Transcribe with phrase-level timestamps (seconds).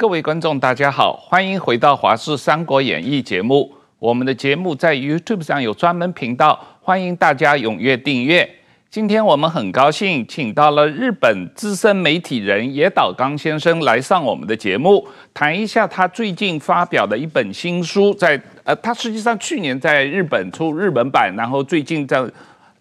[0.00, 3.70] 各位观众，大家好，欢迎回到《华视三国演义》节目。
[3.98, 8.48] 我们的节目在 YouTube 上有专门频道，欢迎大家踊跃订阅。
[8.88, 18.40] 今天我们很高兴请到了日本资深媒体人野岛刚先生来上我们的节目，谈一下他最近发表的一本新书在。
[18.64, 22.26] 呃，他实际上去年在日本出日本版，然后最近在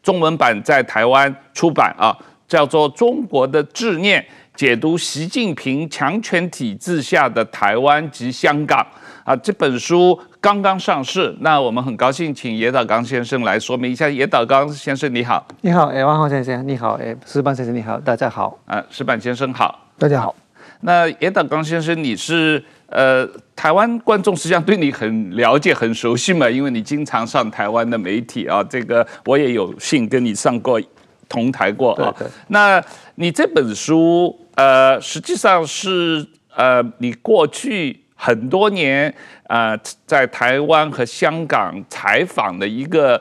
[0.01, 2.17] 中文版在台湾出版啊，
[2.47, 4.25] 叫做《中国的执念：
[4.59, 8.77] 解读习近平强权体制下的台湾及香港》
[9.23, 10.19] 啊，这本书。
[10.41, 14.09] 刚刚上市，那我们很高兴请野岛刚先生来说明一下。
[14.09, 20.35] 野岛刚先生你好，你好，哎，汪浩先生你好，哎，石板先生你好，大家好，啊，石板先生好，大家好。
[20.81, 26.49] 那野岛刚先生，你是呃台湾观众实际上对你很了解、很熟悉嘛？
[26.49, 30.81] 因为你经常上台湾的媒体啊，这个我也有幸跟你上过
[31.29, 32.13] 同台过啊。
[32.49, 32.83] 那
[33.15, 38.03] 你这本书呃，实际上是呃你过去。
[38.21, 39.15] 很多年，
[39.47, 43.17] 呃，在台湾和香港采访的一个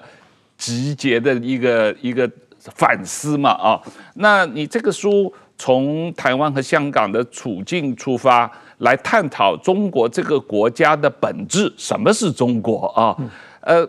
[0.57, 3.81] 集结的一个一个反思嘛，啊，
[4.15, 13.15] 那你这个书从台湾和香港的处境出发，来探讨中国这个国家的本质，什么是中国啊？
[13.61, 13.89] 呃，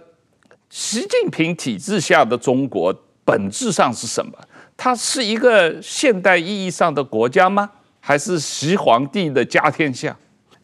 [0.70, 2.94] 习近平体制下的中国
[3.30, 4.32] 本质上是什么？
[4.76, 7.70] 它是一个现代意义上的国家吗？
[8.00, 10.18] 还是习皇帝的家天下？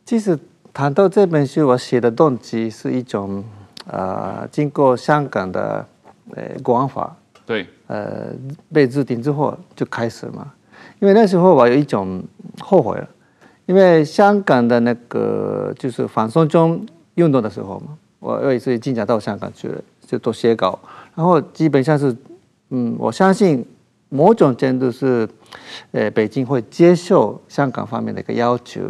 [0.03, 0.39] 其实
[0.73, 3.43] 谈到这本书，我写的动机是一种，
[3.85, 5.85] 呃，经过香港的
[6.33, 8.29] 呃国安法对呃
[8.73, 10.51] 被制定之后就开始嘛，
[10.99, 12.23] 因为那时候我有一种
[12.59, 13.07] 后悔了，
[13.67, 16.83] 因为香港的那个就是反送中
[17.15, 20.79] 运动的时候嘛，我有一次经常到香港去了，就都写稿，
[21.13, 22.15] 然后基本上是，
[22.69, 23.65] 嗯，我相信
[24.09, 25.27] 某种程度是，
[25.91, 28.81] 呃，北京会接受香港方面的一个要求。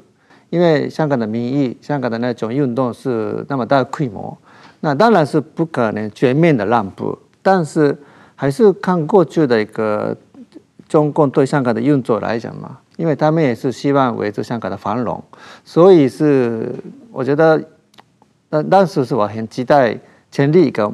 [0.52, 4.38] 因为香港的民意，香港的那种运动是那么大规模，
[4.80, 7.98] 那当然是不可能全面的让步，但是
[8.36, 10.16] 还是看过去的一个
[10.88, 15.22] 中共对香港的运作来讲嘛，因为他们也是希望维持香港的繁荣，
[15.66, 16.74] 所以是
[17.12, 17.62] 我觉得，
[18.50, 20.00] 那当时是我很期待
[20.32, 20.94] 成立一个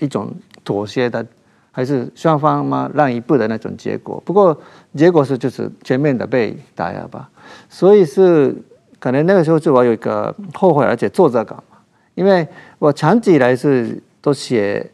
[0.00, 0.34] 一种
[0.64, 1.24] 妥协的，
[1.72, 4.56] 还是双方嘛让一步的那种结果，不过
[4.94, 7.28] 结果是就是全面的被打压吧，
[7.68, 8.54] 所以是。
[9.02, 11.76] 可能那个时候就我有一个后悔，而且作者感嘛，
[12.14, 12.46] 因为
[12.78, 14.88] 我长期以来是都写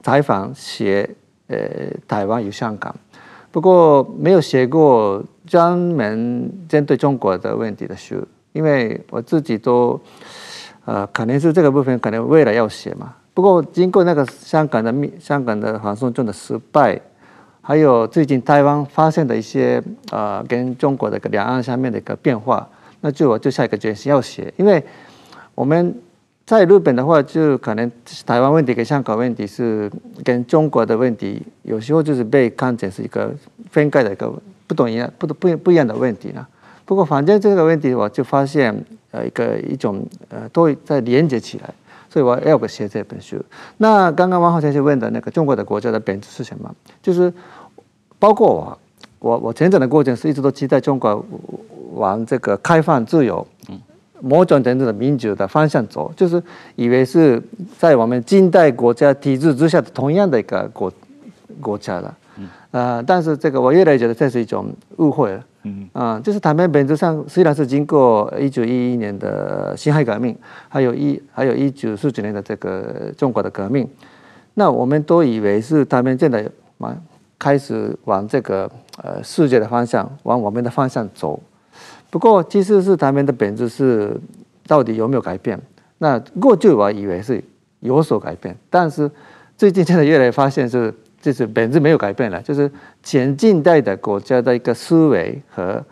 [0.00, 1.10] 采访写
[1.48, 1.58] 呃
[2.06, 2.94] 台湾与香港，
[3.50, 10.00] 不过没有写过专门针对中国的问题的书，因为我自己都
[10.84, 13.12] 呃可能是这个部分可能未来要写嘛。
[13.36, 16.98] 不过经过那个香港的香港的反送中的失败，
[17.60, 22.66] 还有最近台湾发生的一些呃跟中国的两岸上面的一个变化。
[23.02, 24.82] 那就我就下一个决心要写，因为
[25.54, 25.94] 我们
[26.46, 27.92] 在日本的话，就可能
[28.24, 29.92] 台湾问题跟香港问题是
[30.24, 33.30] 跟中国的问题，有时候就是被看成是一个
[33.70, 34.32] 分开的一个
[34.66, 36.48] 不同一样不不不一样的问题了。
[36.86, 38.74] 不过反正这个问题，我就发现
[39.10, 41.74] 呃一个一种呃都在连接起来，
[42.10, 43.36] 所以我要个写这本书。
[43.78, 46.74] 那刚刚王浩先生问的那个中国的国家的本质是什么？
[47.02, 47.32] 就是
[48.18, 48.78] 包括我
[49.18, 51.24] 我我成长的过程是一直都期待中国。
[51.94, 53.46] 往这个开放、自由、
[54.20, 56.42] 某种程度的民主的方向走，就是
[56.74, 57.42] 以为是
[57.78, 60.92] 在我们近代国家体制之下的同样的一个国
[61.58, 62.14] 国家了。
[62.76, 64.66] 呃，但是这个我越来越觉得这是一种
[64.98, 65.42] 误会了。
[65.62, 70.36] 嗯，啊，就是他们本质上虽然是经过一九一一年的辛亥革命，
[70.68, 73.88] 还有一还有一九四九年的这个中国的革命，
[74.52, 76.94] 那我们都以为是他们真的往
[77.38, 78.70] 开始往这个
[79.02, 81.40] 呃世界的方向，往我们的方向走。
[82.10, 84.14] 不过，其实是他们的本质是
[84.66, 85.58] 到底有没有改变？
[85.96, 87.42] 那过去我以为是
[87.80, 89.10] 有所改变，但是
[89.56, 90.92] 最近真的越来越发现是，
[91.26, 92.40] 就是本质没有改变了。
[92.40, 92.70] 就是
[93.02, 95.84] 前近代的国家的一个思维和，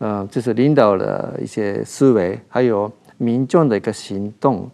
[0.00, 4.70] 嗯，就是领导的一些思维，还有民众的一个行动，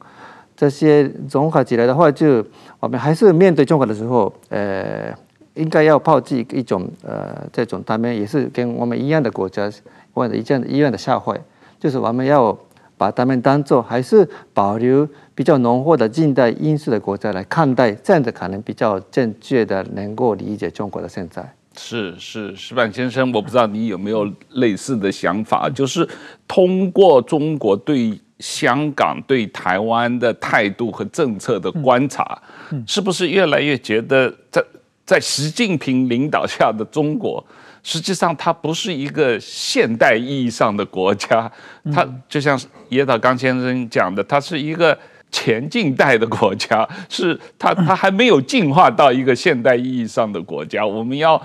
[0.57, 2.45] 这些综合起来的话，就
[2.81, 5.15] 我们还是面对中国的时候，呃，
[5.55, 9.71] 应该要抛弃一种呃这种他们也是跟我们一样的国家。
[10.15, 11.41] 或者一样的医院的社会，
[11.79, 12.59] 就是我们要
[12.99, 21.55] 把他们当做还是保留比较浓厚的近代因素的国家来看待，这样子可能比较正确的能够理解中国的现在。
[21.81, 26.07] 是是，石板先生，我不知道你有没有类似的想法，就是
[26.49, 32.43] 通过中国对香港、对台湾的态度和政策的观察，
[32.85, 34.65] 是不是越来越觉得在
[35.07, 37.45] 在习近平领导下的中国？
[37.83, 41.51] 实际上它不是一个现代意义上的国家，
[41.93, 42.59] 它就像
[42.89, 44.97] 野岛刚先生讲的，它是一个
[45.31, 50.87] 前近代的国家， 是它它还没有进化到一个现代意义上的国家。
[50.87, 51.41] 我们要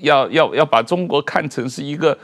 [0.00, 2.16] 要要要把中国看成是一个。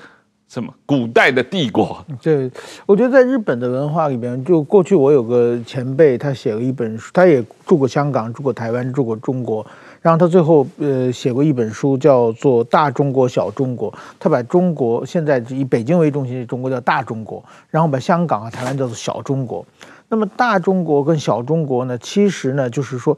[0.52, 2.04] 什么古代的帝国？
[2.20, 2.50] 对，
[2.84, 9.64] 我觉得在日本的文化里边，就过去我有个前辈，他写了一本书，他也住过香港，住过台湾，住过中国，
[10.02, 19.64] 然后他最后呃写过一本书，叫做《大中国小中国》，他把中国现在以北京为中心的中国叫大中国，然后把香港和台湾叫做小中国。
[20.08, 23.16] 那么大中国跟小中国呢，其实呢就是说，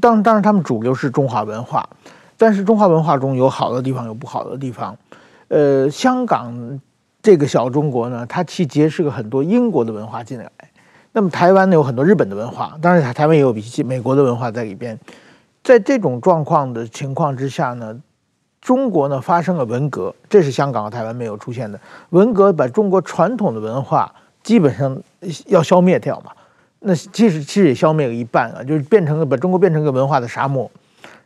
[0.00, 1.88] 当当然他们主流是中华文化，
[2.36, 4.94] 但是中华文化中有好的地方，有不好的地方。
[5.48, 6.78] 呃，香港
[7.22, 10.50] 这个小中国呢，它其实结识了很多英国的文化进来。
[11.12, 14.98] 那么台湾呢，有很多日本的文化，当然台湾也有比美国的文化在里边。
[15.62, 17.98] 在这种状况的情况之下呢，
[18.60, 21.78] 中国呢发生了文革，这是香港和台湾没有出现的。
[22.10, 24.12] 文革把中国传统的文化
[24.42, 24.98] 基本上
[25.46, 26.32] 要消灭掉嘛。
[26.80, 30.70] 那其实其实也消灭了一半啊，就是变成了把中国变成一个文化的沙漠。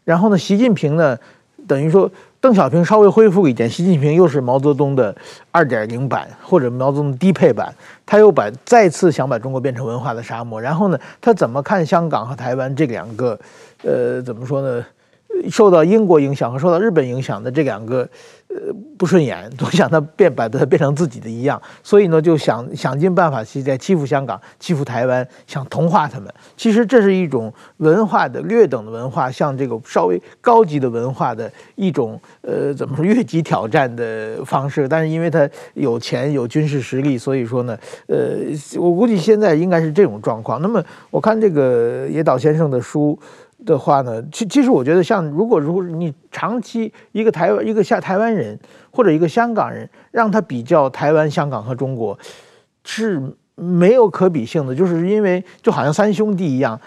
[0.05, 1.19] 然后呢，习近平呢，
[1.67, 2.11] 等于说。
[2.43, 5.15] 邓小平稍微恢复一点，习近平又是毛泽东的
[5.53, 7.73] 二点零版或者毛泽东低配版，
[8.05, 10.61] 他又把再次想把中国变成文化的沙漠。
[10.61, 13.39] 然后呢，他怎么看香港和台湾这两个，
[13.83, 14.85] 呃，怎么说呢？
[15.51, 18.09] 受到英国影响和受到日本影响的这两个，
[18.49, 18.57] 呃，
[18.97, 26.33] 不顺眼，总想他变把它变成自己的一样，所以呢，就想想尽办法去在欺负香港、欺负台湾，想同化他们。
[26.57, 34.87] 其实这是一种文化的劣等的文化，向这个稍微高级的文化的一种，呃，怎么说越级挑战的方式。
[34.87, 37.77] 但是因为他有钱有军事实力，所以说呢，
[38.07, 38.37] 呃，
[38.79, 40.61] 我估计现在应该是这种状况。
[40.63, 40.81] 那么
[41.11, 43.19] 我看这个野岛先生的书。
[43.65, 48.59] 的话呢，其其实我觉得，像如果如果你长期一个台湾一个下台湾人
[48.91, 52.19] 或者一个香港人，让他比较台湾、香港和中国，
[52.85, 53.23] 是
[53.55, 56.81] 没有可比性的，就是因为就好像三兄弟一样，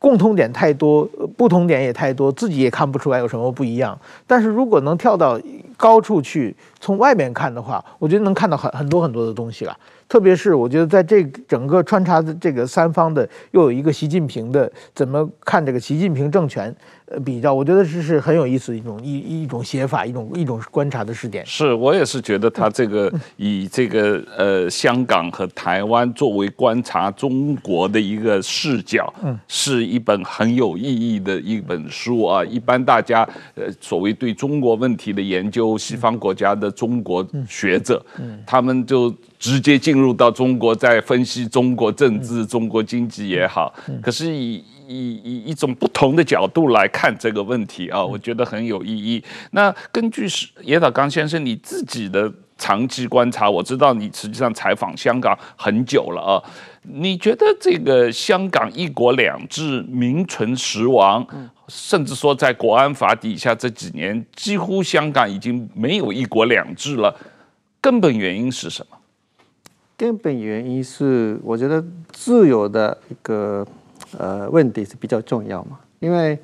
[0.00, 1.04] 共通点太多，
[1.36, 3.96] 不同点也太多，自己也看不出来有什么不一样。
[4.26, 5.38] 但是如果能跳到
[5.76, 9.76] 高处去，从外面看的话，我觉得能看到很很多很多的东西了。
[10.08, 16.74] 特别是我觉得，在这整个穿插的这个三方的，又有一个习近平的，怎么看这个习近平政权？
[17.10, 21.44] 呃，比较，我觉得这是很有意思的一种一一种写法，一种一种观察的视点。
[21.44, 32.44] 是我也是觉得他这个以这个呃香港和台湾作为观察中国的一个视角，嗯，是一本很有意义的一本书啊。
[32.44, 39.12] 一般大家呃所谓对中国问题的研究，西方国家的中国学者，嗯，他们就。
[39.40, 43.72] 直接进入到中国，在分析中国政治、中国经济也好，
[44.02, 49.22] 可是以以以一种不同的角度来看这个问题啊，我觉得很有意义。
[49.52, 56.42] 那根据是野岛刚先生你自己的长期观察，我知道你实际上采访香港很久了啊，
[56.82, 61.24] 你觉得这个香港一国两制名存实亡，
[61.68, 67.14] 甚至说在国安法底下这几年，几乎香港已经没有一国两制了，
[67.80, 68.96] 根本原因是什么？
[69.96, 73.66] 根本原因是，我觉得自由的一个
[74.18, 75.78] 呃问题是比较重要嘛。
[75.98, 76.38] 因为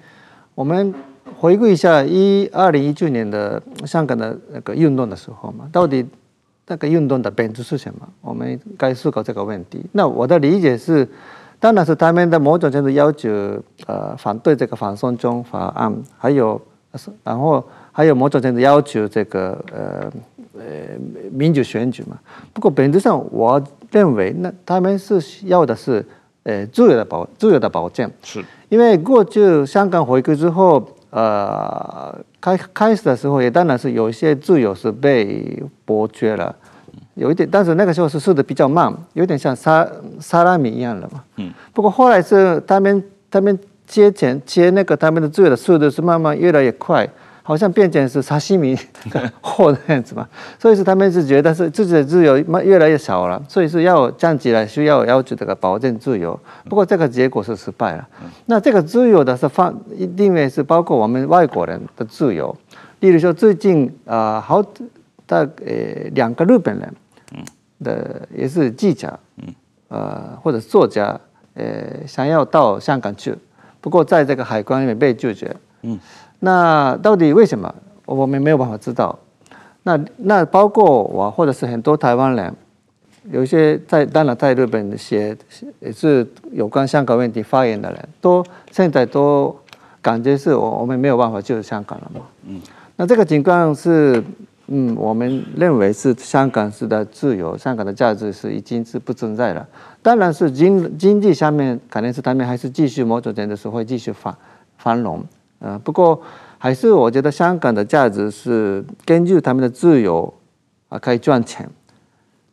[0.54, 0.94] 我们
[1.38, 6.06] 回顾一下一二零一九年的香港的那个运动的时候嘛，到底
[6.66, 8.08] 那个运动的本质是什么？
[8.20, 9.84] 我们该思考这个问题。
[9.92, 11.08] 那我的理解是，
[11.58, 13.30] 当然是他们的某种程度要求
[13.86, 16.60] 呃反对这个反送中法案，还有
[17.22, 20.12] 然后还有某种程度要求这个呃。
[20.58, 20.96] 呃，
[21.30, 22.18] 民主选举嘛。
[22.54, 26.02] 不过本质上，我认为那他们是要的是，
[26.46, 28.08] 呃，自由的保自由的保证。
[28.22, 28.42] 是。
[28.68, 36.54] 因为过去香港回归之后，呃，开开始的时候也当然是有一些自由是被剥削了，
[37.14, 39.84] 有一点，但是那个时候是速度比较慢，有点像沙
[40.20, 41.24] 沙拉米一样的嘛。
[41.38, 41.52] 嗯。
[41.74, 47.08] 不过后来是他们他们接钱接那个他们的自由的速度是慢慢越来越快。
[47.46, 48.76] 好像变成是沙西米
[49.08, 50.26] 的 货的样子嘛，
[50.58, 56.36] 所以是他们是觉得是自己的自由越来越少了，所以是要站起来需要要求这个保证自由。
[56.68, 58.08] 不过这个结果是失败了。
[58.46, 62.52] 那这个自由的是方一定会是包括我们外国人的自由，
[62.98, 64.60] 例如说最近啊、好
[65.24, 66.92] 大呃两个日本人
[67.84, 69.16] 的也是记者，
[69.86, 71.16] 呃或者作家，
[71.54, 73.32] 呃想要到香港去，
[73.80, 75.54] 不过在这个海关里面被拒绝。
[75.82, 75.96] 嗯。
[76.40, 77.74] 那到底为什么
[78.04, 79.18] 我们没有办法知道？
[79.82, 82.54] 那那包括我或者是很多台湾人，
[83.30, 85.36] 有一些在当然在日本写
[85.80, 89.56] 也是有关香港问题发言的人，都现在都
[90.02, 92.20] 感觉是我我们没有办法救香港了嘛。
[92.46, 92.60] 嗯。
[92.96, 94.22] 那这个情况是，
[94.68, 99.66] 嗯，我们认为是香港式的自由，香港的价值是已经是不存在了。
[100.02, 104.34] 当然是经经济上面，可能是他们还是继续某种程度是会继续繁
[104.78, 105.22] 繁荣，
[105.58, 106.20] 呃，不过
[106.58, 110.32] 还是我觉得香港的价值是根据他们的自由
[110.88, 111.68] 啊，可以赚钱，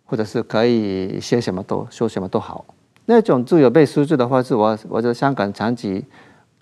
[0.05, 2.65] 或者是可以写什么都说什么都好。
[3.05, 6.05] 那种自由被失去的话，是我我觉得香港长期，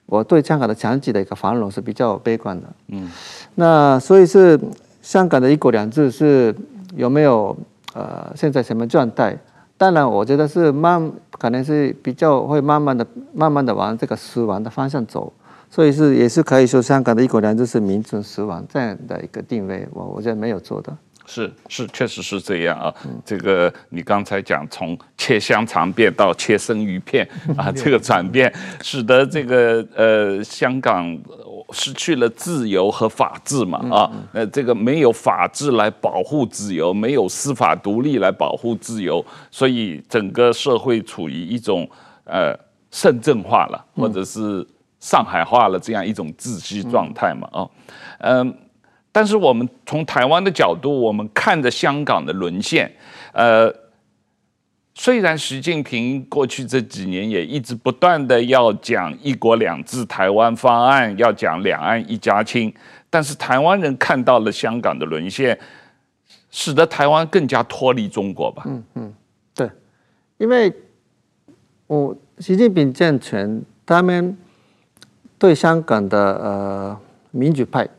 [0.07, 2.67] 我对香港的长期的一个繁荣是比较悲观的。
[2.88, 3.10] 嗯，
[3.55, 4.60] 那所以是
[5.01, 6.55] 香港的一国两制是
[6.95, 7.55] 有没有
[7.93, 9.38] 呃现在什么状态？
[9.77, 15.31] 当然，我觉得是慢，可能是比较会慢慢的、慢慢的往这个死亡的方向走。
[15.71, 20.95] 所以是也是可以说，香港的一国两制是名存实亡这样的一个定位，我我觉得没有做到。
[21.25, 22.93] 是是，确实是这样啊。
[23.23, 27.25] 这个你刚才讲从切香肠片到切生鱼片
[27.55, 31.17] 啊，这个转变使得这个呃香港
[31.71, 41.89] 失去了自由和法治嘛啊，呃这个没有法治来保护自由，没有司法独立来保护自由，所以整个社会处于一种
[42.25, 42.53] 呃
[42.89, 44.67] 深圳化了，或者是
[45.01, 47.70] 上海化了这样一种窒息状态嘛啊，
[48.20, 48.58] 嗯。
[49.13, 52.89] 但是我们从台湾的角度，我们看着香港的沦陷，
[53.34, 53.70] 呃，
[54.96, 62.74] 虽然习近平过去这几年也一直不断的要讲“一国两制”台湾方案，要讲“两岸一家亲”，
[63.12, 65.60] 但是台湾人看到了香港的沦陷，
[66.50, 68.63] 使得台湾更加脱离中国吧？
[68.65, 69.13] 嗯嗯，
[69.53, 69.70] 对，
[70.38, 70.74] 因为
[71.88, 74.38] 我习近平政权他们
[75.41, 77.00] 对香港的呃
[77.31, 77.89] 民主派。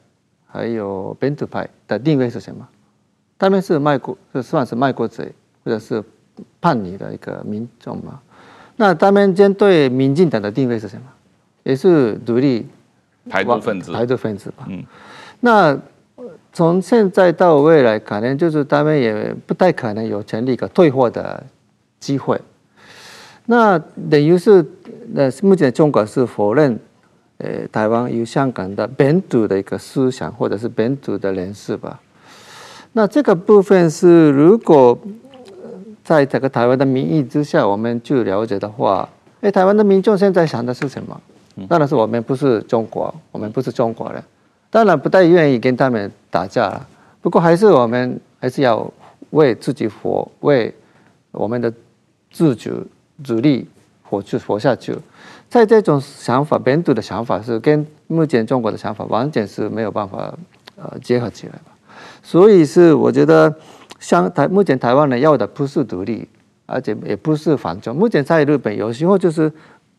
[0.55, 2.69] 还有本土派的定位是什么？
[3.39, 5.33] 他们是卖国，是算是卖国贼，
[5.65, 6.05] 或者是
[6.61, 8.21] 叛逆的一个民众嘛？
[8.77, 11.07] 那他们针对民进党的定位是什么？
[11.63, 12.69] 也是独立
[13.31, 14.67] 台独分子，台独分子吧？
[14.69, 14.85] 嗯。
[15.41, 15.79] 那
[16.53, 21.43] 从现在到未来，可能就是他们也不太可能有成立一个退货的
[21.99, 22.39] 机会。
[23.47, 24.63] 那等于是，
[25.15, 26.79] 那目前中国是否认？
[27.43, 32.01] 呃，台湾有香港的本土的一个思想，或者是本土的人士吧。
[32.93, 34.97] 那这个部分是，如果
[36.05, 39.09] 在这个台湾的民意之下，我们去了解的话，
[39.41, 41.21] 哎，台湾的民众现在想的是什么？
[41.69, 44.23] 当然是我们不是中国，我们不是中国人，
[44.71, 46.87] 当然不太愿意跟他们打架了。
[47.21, 48.89] 不过还是我们还是要
[49.31, 50.73] 为自己活，为
[51.33, 51.73] 我们的
[52.31, 52.71] 自主、
[53.25, 53.67] 主力
[54.03, 54.97] 活去活下去。
[55.53, 60.33] 在这种想法，本土的想法是跟目前中国的想法完全是没有办法
[60.77, 61.53] 呃结合起来。
[62.23, 63.55] 所以是我觉得，
[64.01, 66.27] 像台目前台湾人要的不是独立，
[66.65, 67.95] 而且也不是反中。
[67.95, 69.53] 目前在日本有时候就是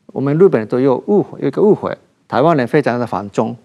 [0.08, 1.96] 我们日本人都有误会，有一个误会，
[2.28, 3.56] 台湾人非常的反中。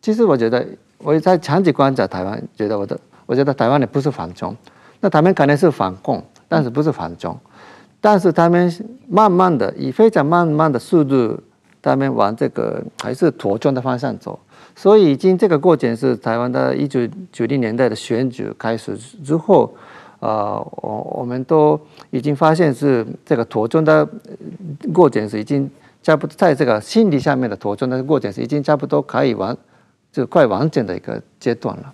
[0.00, 0.64] 其实我觉得
[0.98, 2.96] 我在长期观察台湾，觉得我的
[3.26, 4.56] 我觉得台湾人不是反中，
[5.00, 7.36] 那他们可能是反共，但是不是反中。
[8.00, 8.72] 但是他们
[9.08, 11.38] 慢慢的以非常慢慢的速度，
[11.82, 14.38] 他们往这个还是妥中的方向走。
[14.76, 17.00] 所以，已经这个过程是台湾的一九
[17.32, 19.74] 九零年代的选举开始之后，
[20.20, 24.08] 呃，我我们都已经发现是这个妥中的
[24.92, 25.68] 过程是已经
[26.00, 29.56] 差不多在这个心理下面的妥中的过程是已经差不多可以完
[30.12, 31.92] 就快完整的一个阶段了。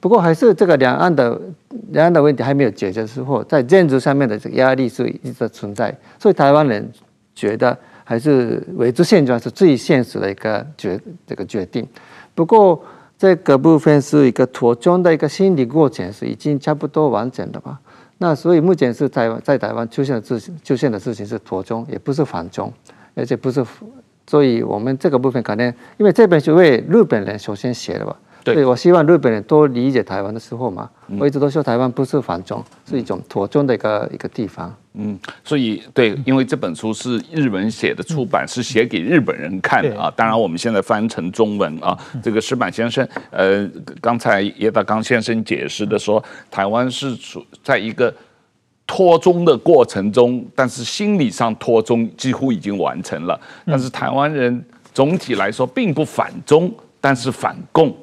[0.00, 1.38] 不过还是这个两岸的
[1.90, 6.90] 两岸的问题还没有解决的时候，在政治上面的这个压力是一直存在，所以台湾人
[7.34, 11.86] 觉得还是维持现状是最现实的一个决这个决定。
[12.34, 12.82] 不过
[13.18, 17.78] 这个部分是一个妥中的一个心理过程，是已经差不多完整的吧？
[18.16, 22.72] 那所以目前是台湾在台湾出现的事情出现的事情是妥中，也不是反中，
[23.14, 23.62] 而且不是，
[24.26, 25.66] 所以我们这个部分可能
[25.98, 28.16] 因为这本书为日本人首先写的吧。
[28.42, 34.74] 对，所以我希望日本人多理解台湾的时候嘛，我一直都说台湾不是反中，是一种妥中的一个一个地方。
[34.94, 40.12] 嗯，所以对，因为这本书是日文写的出版，是写给日本人看的啊。
[40.16, 41.96] 当然，我们现在翻成中文啊。
[42.22, 43.68] 这个石板先生，呃，
[44.00, 48.12] 刚才叶大刚先生解释的说，台湾是处在一个
[48.84, 53.40] 脱中的过程中，但是心理上脱中几乎已经完成了。
[53.66, 57.94] 但是台湾人总体来说并不反中，但是反共。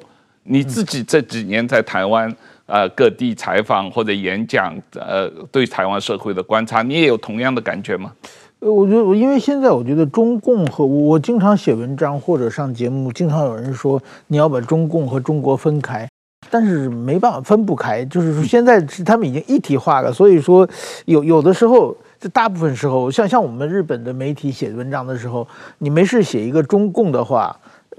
[0.48, 2.34] 你自己这几年在台湾
[2.66, 8.12] 呃各地采访或者演讲，呃对台湾社会的观察，你也有同样的感觉吗？
[8.60, 16.08] 呃，我觉得，因为现在我觉得中共和我经常写文章或者上节目，经常有人说你要把中共和中国分开，
[16.50, 20.68] 但是没办法分不开，就是说现在是他们已经一体化了，所以说
[21.04, 25.46] 有有的时候，这大部分时候，像像我们日本的媒体写文章的时候，
[25.78, 27.56] 你没事写一个中共的话。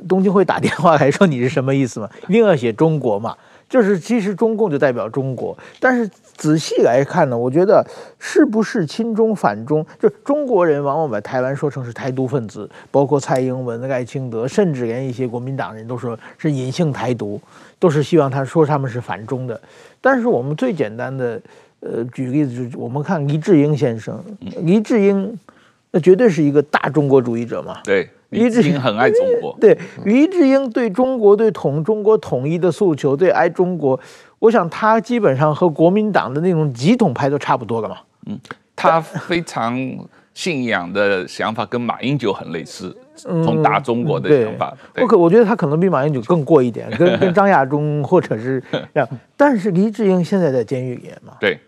[0.07, 2.09] 东京会打电话来说你是什么意思吗？
[2.29, 3.35] 一定要写中国嘛？
[3.67, 7.85] 就是其实中共就代表中国，但是仔细来看呢，我觉得
[8.17, 9.85] 是不是亲中反中？
[9.99, 17.39] 就中国人往往把台湾说成是台独分子，包括蔡英文、赖清德，甚至连一些国民党人都说是隐性台独，
[17.77, 19.61] 都是希望他说他们是反中的。
[20.01, 21.39] 但是我们最简单的，
[21.81, 24.19] 呃，举例子，就是我们看黎智英先生，
[24.61, 25.37] 黎智英
[25.91, 27.79] 那绝对是一个大中国主义者嘛？
[27.83, 28.09] 对。
[28.29, 33.99] 黎志英很爱中国，对黎志英对中国对统中国统一的诉求，对爱中国，
[34.37, 37.97] 我想他基本上和国民党的那种极统派都差不多了嘛。
[38.27, 38.39] 嗯，
[38.75, 39.75] 他非常
[40.35, 44.77] 信仰的想法跟马英九很类似，从大中国的想法。
[45.01, 49.09] 我可我觉得他可能比马英九更过一点，跟 跟张亚中或者是这样。
[49.35, 51.33] 但是黎智英现在在监狱里嘛？
[51.39, 51.59] 对。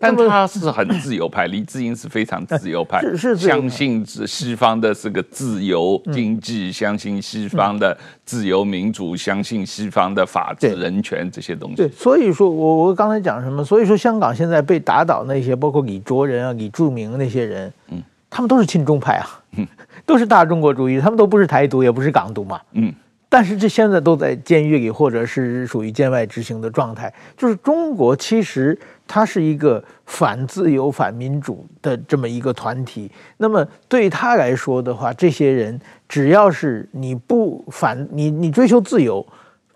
[0.00, 11.76] 但他是很自由派，李智英是非常自由派， 是是相信西方的这个自由经济，相信西方的自由民主，相信西方的法治人权这些东西。
[11.76, 13.64] 对，所以说我我刚才讲什么？
[13.64, 18.00] 所以说香港现在被打倒那些，包括李卓人啊、李柱铭那些人，嗯，
[18.30, 19.26] 他们都是亲中派啊，
[19.56, 19.66] 嗯，
[20.06, 22.94] 都是大中国主义，他们都不是台独，也不是港独嘛，嗯。
[23.30, 27.12] 但是这现在都在监狱里，或者是属于监外执行的状态。
[27.36, 28.78] 就是中国其实
[29.08, 33.10] 他是一个反自由、反民主的这么一个团体。
[33.38, 39.26] 那么对他来说的话，这些人只要是你不反你，你追求自由，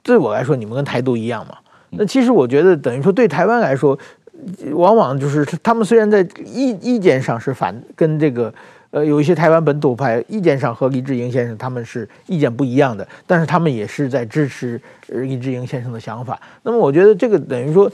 [0.03, 1.57] 对我来说，你们跟台独一样嘛。
[1.91, 3.99] 那其实我觉得，等于说对台湾来说，
[4.73, 8.55] 往往就是他们虽然在意意见上是反跟这个。
[8.93, 16.39] 呃，有一些台湾本土派意见上和黎智英先生他们是意见不一样的，但是他们也是在支持黎智英先生的想法。
[16.63, 17.91] 那么，我觉得这个等于说，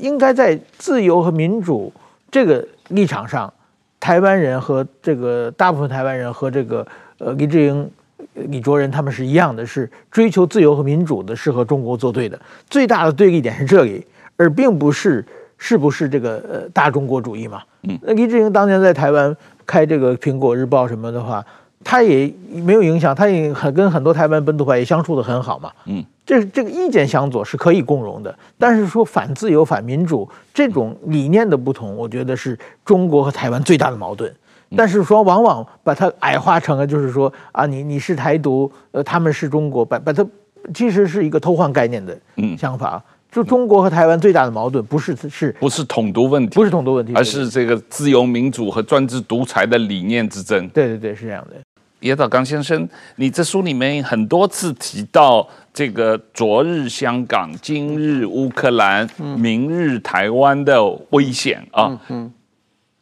[0.00, 1.92] 应该在自由和民主
[2.30, 3.52] 这个立场上，
[4.00, 6.86] 台湾人和这个大部分台湾人和这个
[7.18, 7.90] 呃黎智英、
[8.32, 12.40] 李卓人他们是一样的，是追求自由和民主的，是和中国作对的。
[12.70, 14.02] 最大的对立点是这里，
[14.38, 15.22] 而并不是
[15.58, 17.62] 是不是这个呃大中国主义嘛。
[17.82, 19.36] 嗯，那黎智英当年在台湾。
[19.68, 21.44] 开这个苹果日报什么的话，
[21.84, 25.70] 他也没有影响，他也很跟很多台湾本土派也相处得很好嘛。
[25.84, 34.34] 嗯，这这个意见相左是可以共荣的，但是说反自由、反民主这种理念的不同，我觉得是中国和台湾最大的矛盾。
[34.74, 40.26] 但是说往往把它矮化成了就是说啊，你你是台独，呃，他们是中国，把把它
[40.74, 42.18] 其实是一个偷换概念的
[42.58, 42.96] 想法。
[42.96, 50.66] 嗯就中国和台湾最大的矛盾，不是是，不是统独问题，不是统独问题，而是这个自由民主和专制独裁的理念之争。
[50.68, 51.56] 对对对，是这样的。
[52.00, 61.88] 野岛刚先生，你这书里面很多次提到这个昨日香港、今日乌克兰、明日台湾的危险啊。
[61.88, 62.32] 嗯嗯。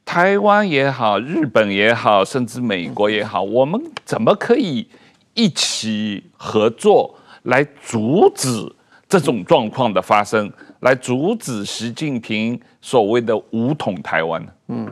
[0.04, 4.88] 台湾也好，日本也好，甚至美国也好，我们怎么可以
[5.34, 8.72] 一起合作来阻止？
[9.08, 14.44] 这种状况的发生，来阻止习近平所谓的“武统台湾”。
[14.66, 14.88] 嗯，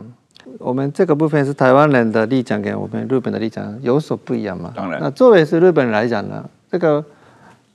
[0.59, 4.73] 我们这个部分是台湾人的立场，跟我们日本的立场有所不一样嘛？
[4.77, 5.01] 当然。
[5.01, 7.05] 那作为是日本人来讲呢，这个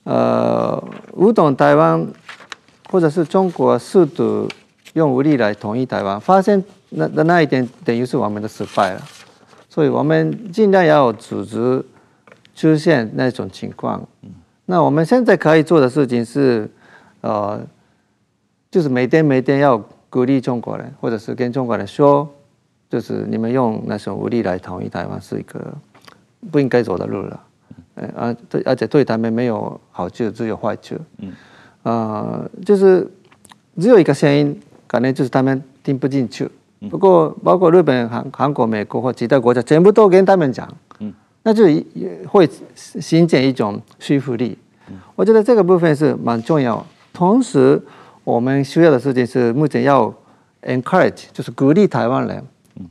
[0.03, 0.81] 呃
[1.15, 2.07] “武统台湾”
[2.89, 4.47] 或者是中国试图
[4.93, 9.01] 用武力来统一台湾，发现那那那一点等于是我们的失败了，
[9.69, 11.83] 所以我们尽量要阻止
[12.55, 14.01] 出现那种情况。
[14.23, 14.29] 嗯
[14.69, 16.69] 那我们现在可以做的事情是，
[17.21, 17.59] 呃，
[18.69, 22.29] 就是每天每天要鼓励中国人，或者是跟中国人说，
[22.87, 25.59] 就是你们用那种武力来统一台湾是一个
[26.51, 27.39] 不应该走的路了，
[28.15, 30.95] 而对，而且对他们没有好处，只有坏处。
[31.17, 31.33] 嗯，
[31.81, 33.09] 呃，就是
[33.79, 34.55] 只有一个声音，
[34.85, 36.47] 可能就是他们听不进去。
[36.91, 40.71] 不过，包括日本、韩韩国、美国或其他国家，全部都跟他们讲。
[41.43, 44.57] 那就也会形成一种说服力。
[45.15, 46.85] 我觉得这个部分是蛮重要。
[47.13, 47.81] 同时，
[48.23, 50.13] 我们需要的事情是目前要
[50.63, 52.43] encourage，就是鼓励台湾人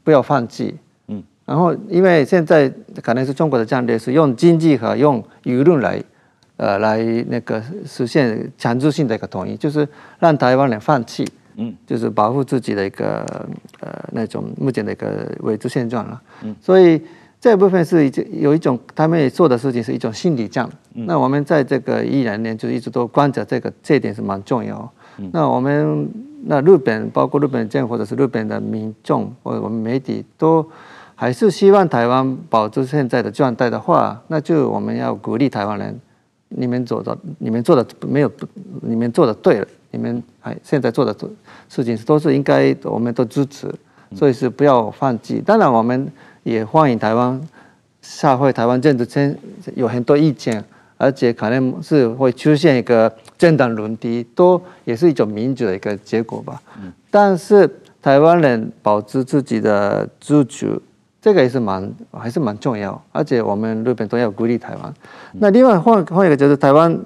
[0.04, 0.76] 不要放弃。
[1.08, 1.22] 嗯。
[1.44, 6.02] 然后，因为现在可能是中国的战略是用经济和用舆论来，
[6.56, 9.86] 呃，来那个实现强制性的一个统一，就是
[10.18, 11.26] 让台湾人放弃。
[11.56, 11.74] 嗯。
[11.86, 13.24] 就是保护自己的一个
[13.80, 16.22] 呃那种目前的一个维持现状了。
[16.42, 16.54] 嗯。
[16.60, 17.02] 所以。
[17.40, 20.68] 这部分是一有一种他们也做的事情是一种心理战。
[20.94, 24.92] 嗯、那我们在这个一两年就一直都观察这个，这一点是蛮重要。
[25.18, 26.08] 嗯、那我们
[26.46, 30.68] 那日本包括日本政府或者是日本的民众或者我们媒体都
[31.14, 35.96] 还是希望台湾保持现在的状态的话，那就我们要鼓励台湾人，
[36.48, 38.30] 你们做的你们做的没有，
[38.82, 41.14] 你们做的对了，你们还现在做的
[41.68, 43.72] 事情都是应该我们都支持，
[44.16, 45.40] 所以是不要放弃。
[45.46, 46.10] 当然我们。
[46.48, 47.38] 也欢迎台湾
[48.00, 49.36] 社会、台湾政治圈
[49.74, 50.64] 有很多意见，
[50.96, 56.60] 而且可能是会出现一个政党轮替，都也是一种民主的一个结果吧。
[56.82, 57.68] 嗯、但是
[58.00, 60.80] 台湾人保持自己的自主，
[61.20, 64.94] 这个也是蛮还是蛮重要，而且我们日本都要鼓励台湾。
[65.34, 66.98] 嗯、那另外换换一个就是台湾，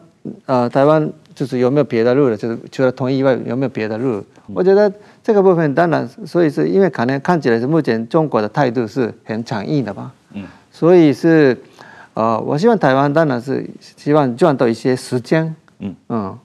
[0.47, 2.37] 呃，台湾就是有没有别的路了？
[2.37, 4.19] 就是除了统一以外，有没有别的路？
[4.47, 10.13] 嗯、我觉得这个部分当然，所以是因为可能看起来是目前中国的态度是很强硬的吧。
[10.33, 11.57] 嗯，所以是。
[12.15, 15.97] 呃，我希望台湾当然是希望赚到一些时间，嗯。
[16.11, 16.39] 嗯，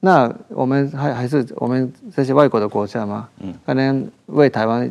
[0.00, 4.90] 那我们还还是我们这些外国的国家嘛，嗯，可能为台湾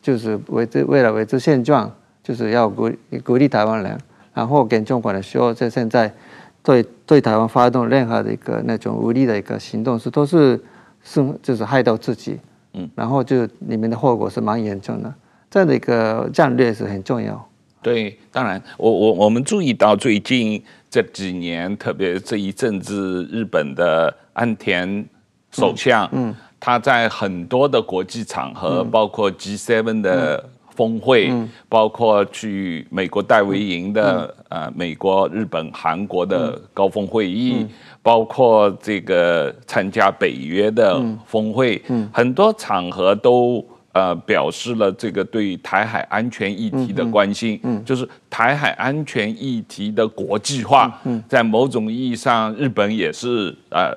[0.00, 2.90] 就是维持为了维持现状，就是要鼓
[3.22, 3.98] 鼓励台湾人，
[4.32, 6.10] 然后跟中国人说，在现在
[6.62, 10.58] 对对台湾发动任何的一个那种武力的一个行动是都是
[11.04, 12.40] 是就是害到自己，
[12.72, 15.14] 嗯，然后就里面的后果是蛮严重的，
[15.50, 17.48] 这样的一个战略是很重要。
[17.80, 25.04] 对，当然，我我我们注意到最近这几年，特别这一阵子，日本的安田
[25.52, 26.36] 首相，嗯，嗯。
[26.60, 30.44] 他在很多的国际场合，嗯、包括 G7 的
[30.78, 37.68] 峰会，嗯、包括去美国戴维营的、嗯、呃美国、日本、韩国的高峰会议，嗯、
[38.00, 43.64] 包括这个参加北约的峰会，很多场合都。
[43.92, 53.92] 呃，表示了这个对台海安全议题的关心，就是台海安全议题的国际化，嗯，在某种意义上，日本也是呃，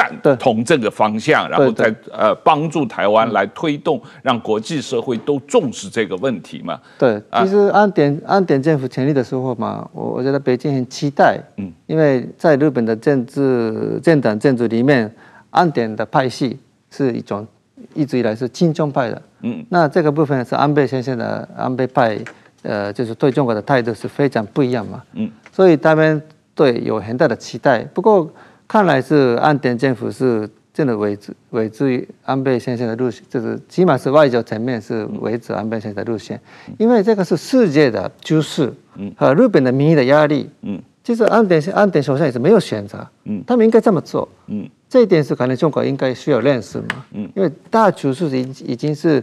[0.00, 6.78] 嗯，赞同这个方向，然后再呃帮助台湾来推动，让国际社会都重视这个问题嘛。
[6.98, 15.10] 对，其实岸田岸田政府成立的时候嘛，我我觉得北京很期待，嗯，因为在日本的政治政党政治里面，
[15.50, 16.58] 岸田的派系
[16.90, 17.46] 是一种。
[17.92, 22.18] 一直以来是亲中派的，嗯，那这个部分是安倍先生的安倍派，
[22.62, 26.20] 呃，就是对中国的态度是非常不一样嘛，嗯，所以他们
[26.54, 27.82] 对有很大的期待。
[27.92, 28.28] 不过
[28.68, 36.40] 看来是岸田政府是真的维持维持于安倍先生的路线，就是起码是外交层面是维持安倍先生的路线，
[36.78, 44.68] 因为这个是世界的局势，嗯，和日本的民意的压力，嗯，其实岸田岸田首相也是没有选择，嗯，他们应该这么做，嗯。
[44.88, 49.20] 这一点是可能中国应该需要认识嘛，嗯，因为大局势已已经是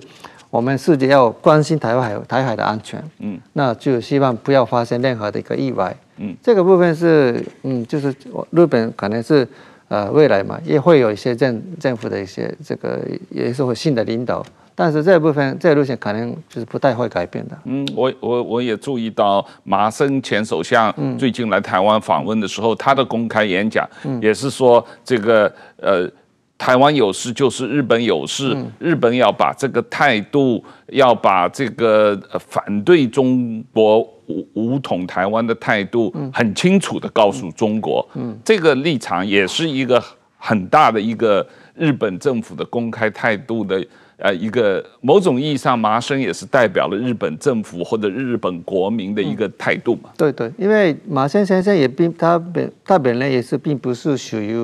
[0.49, 8.13] 我们世界要关心台湾海台海的安全，嗯，那就希望不要发生任何的一个意外，嗯，这个部分是嗯，就是
[8.51, 9.47] 日本可能是
[9.87, 12.99] 呃未来嘛也会有一些政政府的一些这个
[13.29, 14.45] 也是会新的领导。
[14.75, 17.55] 但是这部分这个路线可能就是不太会改变的。
[17.65, 23.87] 嗯，我我我也注意到麻生前首相最近来台湾访问的时候，嗯、他的公开演讲
[24.19, 26.09] 也是说，这个呃，
[26.57, 38.07] 台湾有事就是日本有事，嗯、日本要把这个态度，要把这个反对中国武武统台湾的态度，很清楚的告诉中国。
[38.13, 40.01] 嗯，嗯这个立场也是一个
[40.37, 43.85] 很大的一个日本政府的公开态度的。
[44.17, 50.03] 呃，一个某种意义上，麻生也是代表了日本政府或者日本国民的一个态度嘛。
[50.05, 54.55] 嗯、对对，因为麻生先生也并他本他本人也是并不是属于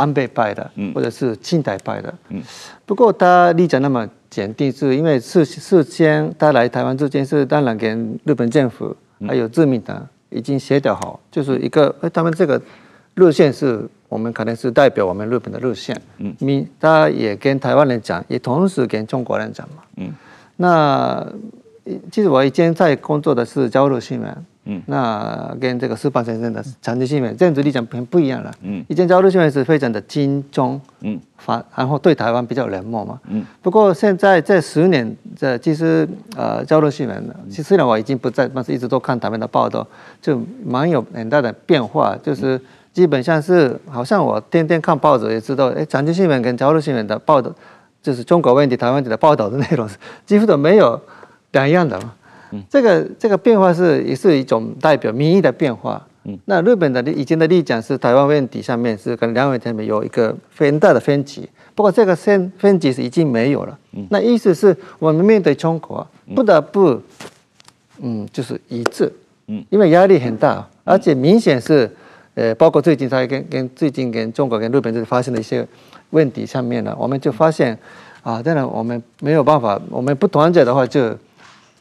[0.00, 2.42] 安倍派的，嗯，或者是亲台派的，嗯。
[2.86, 8.96] 不过他立场那么坚定，是因为事事先他来台湾之前是当然跟日本政府
[9.28, 12.60] 还有自民党已经协调好，就是一个他们这个
[13.14, 13.88] 路线是。
[14.10, 20.12] 我们可能是代表我们日本的路线，嗯，民他也跟台湾人讲，也同时跟中国人讲嘛，嗯，
[20.56, 21.24] 那
[22.10, 24.36] 其实我以前在工作的是交流新闻，
[24.70, 39.86] 嗯，那跟这个四方先生的长期新闻政治立场很不一样了，嗯，以前朝日新闻是非常的精忠，嗯，反然后对台湾比较冷漠嘛，嗯，不过现在这十年，这其实呃朝日新闻，其实虽然我已经不在，但是一直都看台湾的报道，
[40.22, 42.60] 就蛮有很大的变化，就是。
[42.92, 47.48] 基本上是，好像我天天看报纸也知道，哎，长期新闻跟朝日新闻的报道，
[48.02, 49.88] 就是中国问题、台湾问题的报道的内容，
[50.26, 51.00] 几乎都没有
[51.52, 52.12] 两样的嘛。
[52.52, 56.06] 嗯，这个这个变化是也是一种代表民意的变化。
[56.24, 63.78] 嗯，那日本的以前的立场是台湾问题上面是跟两岸这边有一个很大的分歧，不过这个分分歧是已经没有了。
[63.92, 67.00] 嗯，那意思是我们面对中国不得不，
[68.00, 69.12] 嗯，就是一致。
[69.46, 71.90] 嗯，因为压力很大，而且明显是。
[72.34, 75.66] 呃，包括最近在跟跟最近跟中国跟日本这里发生的一些
[76.10, 77.76] 问题上面呢，我们就发现
[78.22, 81.10] 啊，当然我们没有办法，我们不团结的话就，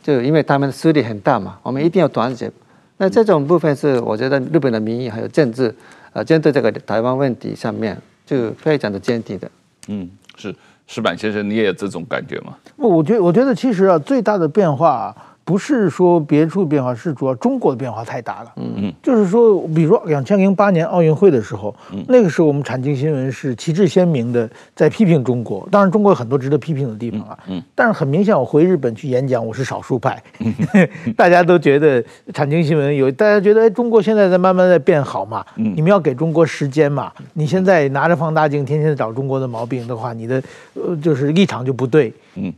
[0.02, 2.52] 就就因为他们的势力很大嘛，我们一定要团结。
[2.98, 5.74] 那这种部分是我觉得日本的民意还有政治，
[6.14, 9.50] 呃，针对这个台湾问题上面就非常的坚定的。
[9.88, 10.54] 嗯，是
[10.88, 12.56] 石板先生，你也有这种感觉吗？
[12.76, 15.16] 我觉得我觉得其实啊，最大的变化。
[15.50, 18.52] 不是说别处变化，是主要中国的变化太大了。
[18.58, 25.68] 嗯嗯，就是说，比如说两千零八年奥运会的时候，嗯、那个时候我们产经新闻是旗帜鲜明的在批评中国。
[25.72, 27.40] 当然，中国有很多值得批评的地方啊。
[27.48, 30.22] 嗯，嗯但是很明显，我回日本去演讲，我是少数派。
[30.38, 30.54] 嗯、
[31.18, 35.44] 大家都觉得产经新闻有，大家觉得哎，中国现在在慢慢在变好嘛。
[35.56, 37.12] 嗯，你们要给中国时间嘛。
[37.34, 40.44] 你现在拿着放大镜天天找中国的毛病的话，你的
[40.76, 42.14] 呃就是立场就不对。
[42.36, 42.54] 嗯。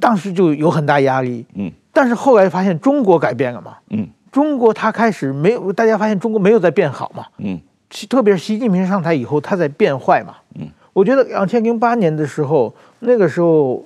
[0.00, 7.60] 当时就有很大压力，嗯，但是后来发现中国改变了嘛，嗯，中国它开始没有，大家发现中国没有在变好嘛，嗯，
[8.08, 13.84] 特别是习近平上台以后，他在变坏嘛，嗯，我觉得两千零八年的时候，那个时候，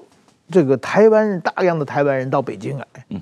[0.50, 3.20] 这个台湾人大量的台湾人到北京来，嗯，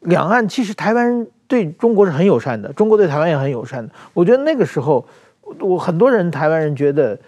[0.00, 3.86] 两岸其实台湾人对中国是很友善的，中国对台湾也很友善。
[3.86, 5.06] 的，我觉得那个时候，
[5.60, 7.18] 我很多人台湾人觉得。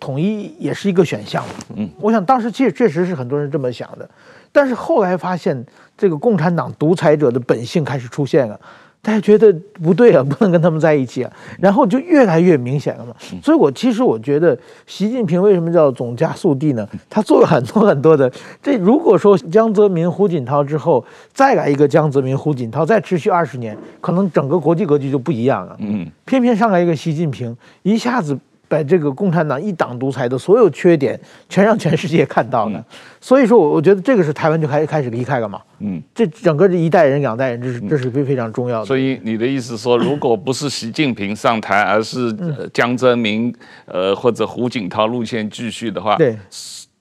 [0.00, 1.44] 统一也是一个选项，
[1.76, 4.10] 嗯，我想当时其实确实是很多人这么想的，
[4.52, 5.64] 但是后来发现
[5.96, 8.58] 这个共产党独裁者的本性开始出现了，
[9.00, 13.14] 大家觉得不对啊，不能跟他们在一起啊，然后就越来越明显了嘛。
[13.42, 16.88] 所以我其实我觉得习近平为什么叫总加速地呢？
[17.08, 18.30] 他做了很多很多的。
[18.62, 25.76] 这如果说江泽民、胡锦涛之后再来一个江泽民、胡锦涛，再持续二十年，可能整个国际格局就不一样了。
[25.78, 28.36] 嗯，偏偏上来一个习近平，一下子。
[28.68, 32.78] 把这个共产党一党独裁的所有缺点，全让全世界看到了。
[32.78, 32.84] 嗯、
[33.20, 35.60] 所以说，我我觉得这个是台湾就开始开始离开了嘛。
[35.78, 38.84] 嗯，这整个这一代人、两代人，这是这是非非常重要的。
[38.84, 42.32] 所以你的意思说，如果不是习近平上台，而是
[42.72, 43.54] 江泽民
[43.86, 46.36] 呃或者胡锦涛路线继续的话，对，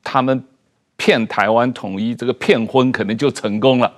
[0.04, 0.42] 他们
[0.96, 3.92] 骗台湾统一这个骗婚可能就成功了。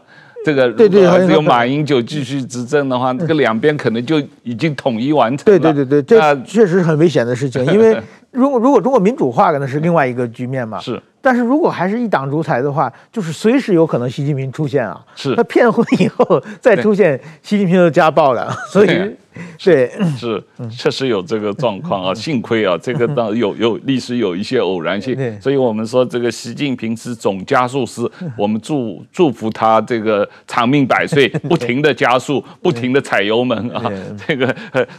[0.46, 5.60] 这个对对，还是有马英九继续执政的话，这个两边可能就已经统一完成了。
[5.60, 10.80] 对对对对，这确实是很危险的事情，因为 如果如果中国民主化，可能是另外一个局面嘛。
[10.80, 15.04] 是，但是如果还是一党独裁的话，就是随时有可能习近平出现啊。
[15.16, 19.16] 是，他骗婚以后再出现，习近平就家暴了， 所以。
[19.64, 28.02] 对，是确实有这个状况啊，幸亏啊，这个当有有历史有一些偶然性，所以我们说这个习近平是总加速师，
[28.38, 33.90] 我们祝祝福他这个长命百岁， 不停的加速，不停的踩油门啊，
[34.28, 34.54] 这个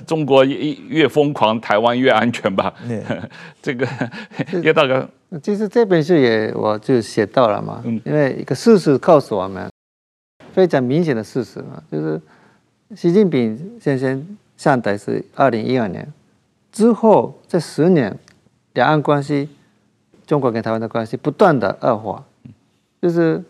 [0.06, 2.72] 中国越疯狂，台湾越安全吧。
[3.60, 3.86] 这个
[4.62, 5.06] 叶大哥，
[5.42, 9.70] 其实这本书也我就写到了嘛，因为一个事实告诉我们
[10.52, 12.20] 非常明显的事实嘛，就是。
[12.96, 16.12] 习近平先生上台是二零一二年
[16.72, 18.12] 之后，这十年
[18.72, 19.48] 两岸关系，
[20.26, 22.24] 中国跟台湾的关系不断的恶化，
[23.00, 23.40] 就是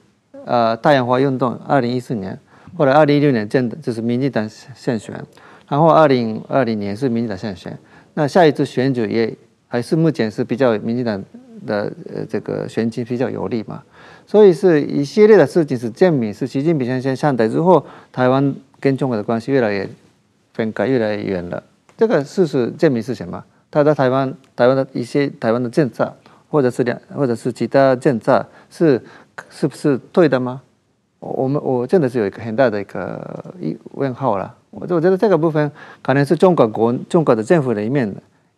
[0.45, 2.39] 呃太阳花运动二零一四年，
[2.77, 5.19] 后来二零一六年建的就是民进党胜选，
[5.67, 7.79] 然后二零二零年是民进党胜选，
[8.13, 9.35] 那下一次选举也
[9.69, 11.25] 还是目前是比较民进党
[11.67, 13.83] 的呃这个选情比较有利嘛，
[14.27, 18.55] 所以是一系列的事情是证明是习近平先生上台之后台湾。
[18.83, 19.87] 跟中国的关系越来越
[20.55, 21.63] 分开，越来越远了。
[21.99, 23.45] 这个事实证明是什么？
[23.71, 26.11] 他在台湾，台湾的一些台湾的政策，
[26.49, 28.99] 或者是两，或者是其他政策，是
[29.51, 30.63] 是不是对的吗？
[31.19, 34.55] 我我们我真的是有一个很大的一个一问号了。
[34.71, 35.71] 我我觉得这个部分
[36.01, 38.11] 可能是中国国中国的政府的一面，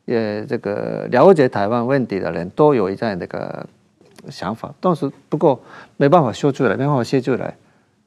[0.04, 3.66] 也，这个了解台湾问题的人都有这样的一个
[4.30, 5.60] 想法，但是不过
[5.96, 7.54] 没办法说出来，没办法写出来。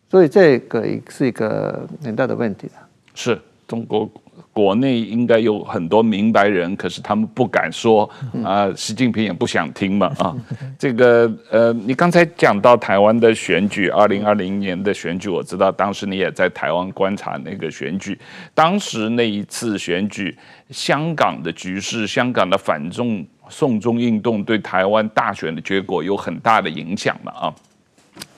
[0.10, 2.70] 所以这个是一个很大的问题。
[3.14, 4.10] 是中国
[4.56, 8.10] 国内应该有很多明白人，可是他们不敢说
[8.42, 8.72] 啊。
[8.74, 10.34] 习近平也不想听嘛啊。
[10.80, 18.18] 这个呃，你刚才讲到台湾的选举，二零二零年的选举，我知道当时你也在台湾观察那个选举。
[18.54, 20.34] 当时那一次选举，
[20.70, 27.54] 香港的局势，香港的反中送中运动对台湾大选的结果有很大的影响嘛啊。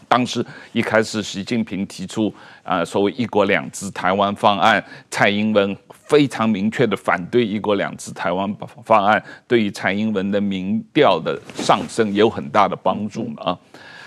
[0.08, 13.60] 当时一开始，习近平提出啊所谓“一国两制”台湾方案，蔡英文非常明确的反对“一国两制”台湾方案，对于蔡英文的民调的上升有很大的帮助嘛啊，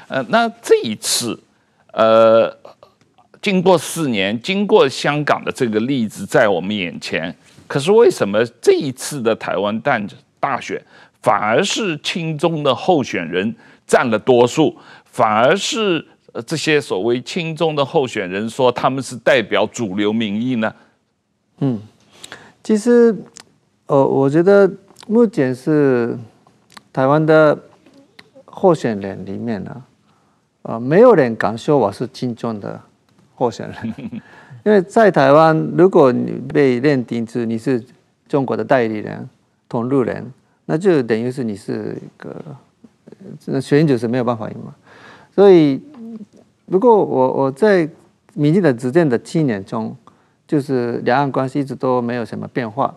[0.08, 1.38] 呃，那这一次，
[1.92, 2.50] 呃，
[3.42, 7.34] 经过四年，经过香港的这个例子在我们眼前，
[7.66, 10.00] 可是为什么这一次的台湾大
[10.40, 10.82] 大选
[11.22, 13.54] 反而是亲中的候选人
[13.86, 14.74] 占了多数？
[15.10, 16.06] 反而是
[16.46, 20.72] 这些所谓亲中的候选人说他们是代表主流民意呢？
[21.58, 21.80] 嗯，
[22.62, 23.14] 其实，
[23.86, 24.70] 呃，我觉得
[25.08, 26.16] 目前是
[26.92, 27.58] 台湾的
[28.44, 29.70] 候选人里面呢，
[30.62, 32.80] 啊、呃，没有人敢说我是亲中的
[33.34, 33.94] 候选人，
[34.64, 37.84] 因为在台湾，如果你被认定是你是
[38.28, 39.28] 中国的代理人、
[39.68, 40.32] 同路人，
[40.66, 44.74] 那就等于是你是一个选举是没有办法赢嘛。
[45.40, 45.80] 所以，
[46.66, 47.88] 不过我我在
[48.34, 49.96] 民进党执政的七年中，
[50.46, 52.94] 就是两岸关系一直都没有什么变化，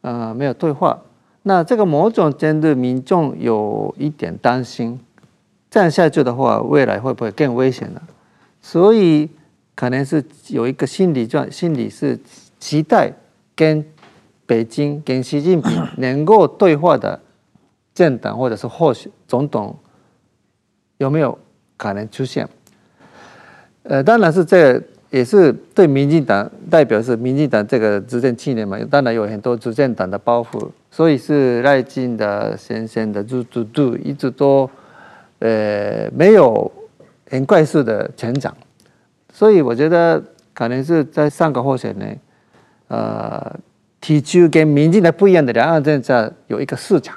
[0.00, 0.98] 呃，没有对话。
[1.42, 4.98] 那这个某种针对，民众有一点担心，
[5.70, 8.00] 这样下去的话，未来会不会更危险呢？
[8.62, 9.28] 所以
[9.74, 12.18] 可能是有一个心理状，心理是
[12.58, 13.12] 期待
[13.54, 13.84] 跟
[14.46, 17.20] 北京跟习近平能够对话的
[17.92, 19.76] 政党或者是候选总统
[20.96, 21.38] 有没有
[21.76, 22.48] 可能出现？
[23.84, 34.68] 呃，当然是这也是对民进党代表是民进党这个执政七年嘛，当然有很多执政党的包袱，所以是赖清德先生的支持度一直都
[35.38, 36.70] 呃没有
[37.30, 38.54] 很快速的成长，
[39.32, 42.18] 所以我觉得可能是在上个候选人
[42.88, 43.56] 呃
[44.00, 47.16] 提出跟民进党不一样的两岸政策有一个市场，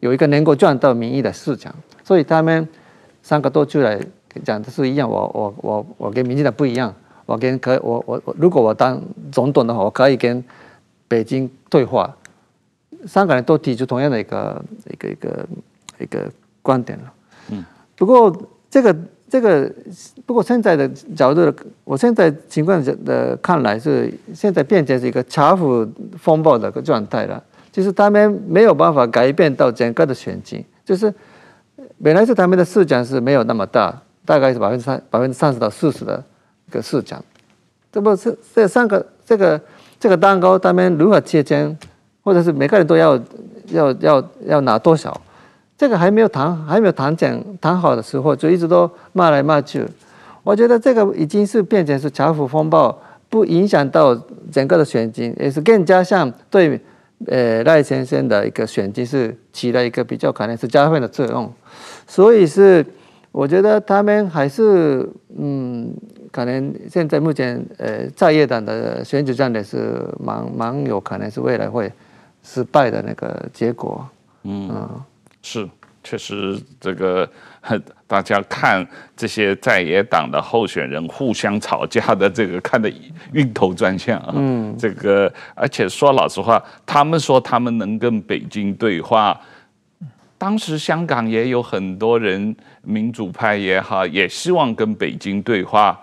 [0.00, 2.68] 有一个能够赚到民意的市场，所以他们
[3.28, 4.00] 三个都出来
[4.42, 6.94] 讲的是一样，我我我我跟民进党不一样。
[7.26, 8.98] 我跟可我我我，如果我当
[9.30, 10.42] 总统的话，我可以跟
[11.06, 12.16] 北京对话。
[13.06, 15.46] 三个人都提出同样的一个一个一个
[15.98, 17.12] 一个观点了。
[17.50, 17.62] 嗯。
[17.96, 18.34] 不过
[18.70, 18.96] 这个
[19.28, 19.70] 这个，
[20.24, 21.52] 不过现在的角度，
[21.84, 25.86] 我现在情况的看来是现在变成是一个茶壶
[26.16, 27.44] 风暴的个状态了。
[27.70, 31.12] 就是他们没有办法改变到整个的选情，就是
[32.02, 36.22] 本来是他们的市场是没有那么大，大概是百分之三百分之三十到四十的
[36.66, 36.70] 一。
[36.70, 37.24] 个市场，
[37.90, 39.58] 这不是这三个这个
[39.98, 41.74] 这个蛋糕，他们如何切成，
[42.22, 43.18] 或者是每个人都要
[43.68, 45.18] 要要要拿多少？
[45.78, 49.82] 这个还没有谈，还没有谈讲谈好的时候，就一直都骂来骂去。
[50.42, 52.94] 我觉得这个已经是变成是茶壶风暴，
[53.30, 54.14] 不影响到
[54.52, 56.78] 整个的选情，也是更加像对
[57.26, 61.52] 呃赖先生的一个选情是起了一个比较可能是加分的作用。
[62.06, 62.84] 所以是
[63.32, 65.94] 我觉得他们还是嗯。
[66.30, 71.90] 可能现在目前，呃，在野党的选举战略是蛮蛮有可能是未来会
[72.42, 74.06] 失败的那个结果。
[74.42, 75.02] 嗯，嗯
[75.40, 75.66] 是，
[76.04, 77.28] 确实这个
[78.06, 82.90] 大家看这些在野党的候选人互相吵架的这个看得
[83.32, 84.32] 晕头转向啊。
[84.34, 89.38] 嗯，这个而且说老实话，他们说他们能跟北京对话，
[90.38, 96.00] 当时香港也有很多人，民主派也好，也希望跟北京对话。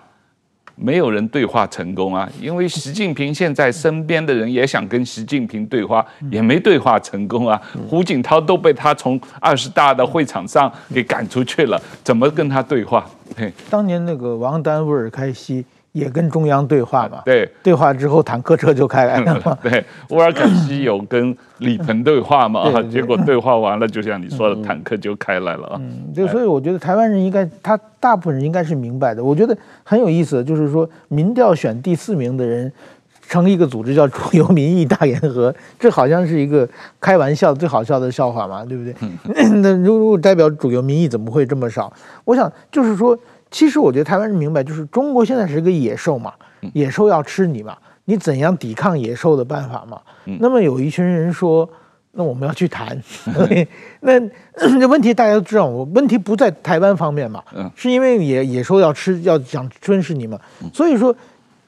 [0.76, 7.60] 没有人对话成功啊，因为习近平现在身边的人也想跟习近平对话，也没对话成功啊。
[7.88, 13.08] 胡锦涛都被他从二十大的会场上给赶出去了，怎么跟他对话？
[13.36, 15.64] 嘿，当年那个王丹、乌尔开西。
[15.96, 17.22] 也跟中央对话嘛？
[17.24, 19.56] 对，对话之后坦克车就开来了嘛。
[19.64, 22.70] 对，乌尔坎西有跟李鹏对话嘛？
[22.90, 25.76] 结果对话完了，就像你说的，坦克就开来了啊。
[25.80, 29.24] 嗯，对，所以我觉得台湾人应该，他大部分人应该是明白的。
[29.24, 32.70] 我觉得很有意思的，就是说民调选第四名的人
[33.26, 36.68] 成立一个组织叫“主流民意大联合”，这好像是一个
[37.00, 38.94] 开玩笑最好笑的笑话嘛，对不对？
[39.62, 41.90] 那如果代表主流民意，怎么会这么少？
[42.26, 43.18] 我想就是说。
[43.50, 46.34] 其实我觉得台湾人明白，就是中国现在是个野兽嘛，
[46.74, 50.00] 野兽要吃你嘛，你怎样抵抗野兽的办法嘛？
[50.40, 51.68] 那么有一群人说，
[52.12, 53.00] 那我们要去谈，
[54.00, 54.20] 那
[54.80, 57.42] 这问题大家都知道，我问题不在台湾方面嘛，
[57.76, 60.38] 是因为野野兽要吃，要想吞噬你嘛，
[60.74, 61.14] 所以说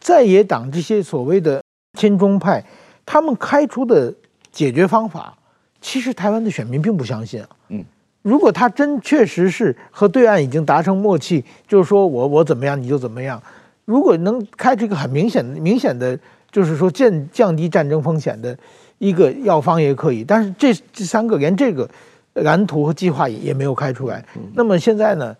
[0.00, 1.62] 在野党这些所谓的
[1.98, 2.64] 亲中派，
[3.06, 4.12] 他们开出的
[4.50, 5.32] 解决方法，
[5.80, 7.48] 其实台湾的选民并不相信啊。
[7.68, 7.84] 嗯。
[8.22, 13.40] 如果他真确实是和对岸已经达成默契，就是说我我怎么样你就怎么样。
[13.84, 16.18] 如果能开这个很明显的、明显的，
[16.50, 18.54] 就是说降降低战争风险的
[18.98, 20.24] 一个药方也可以。
[20.24, 21.88] 但是这这三个连这个
[22.34, 24.22] 蓝图和计划也也没有开出来。
[24.52, 25.34] 那么现在呢，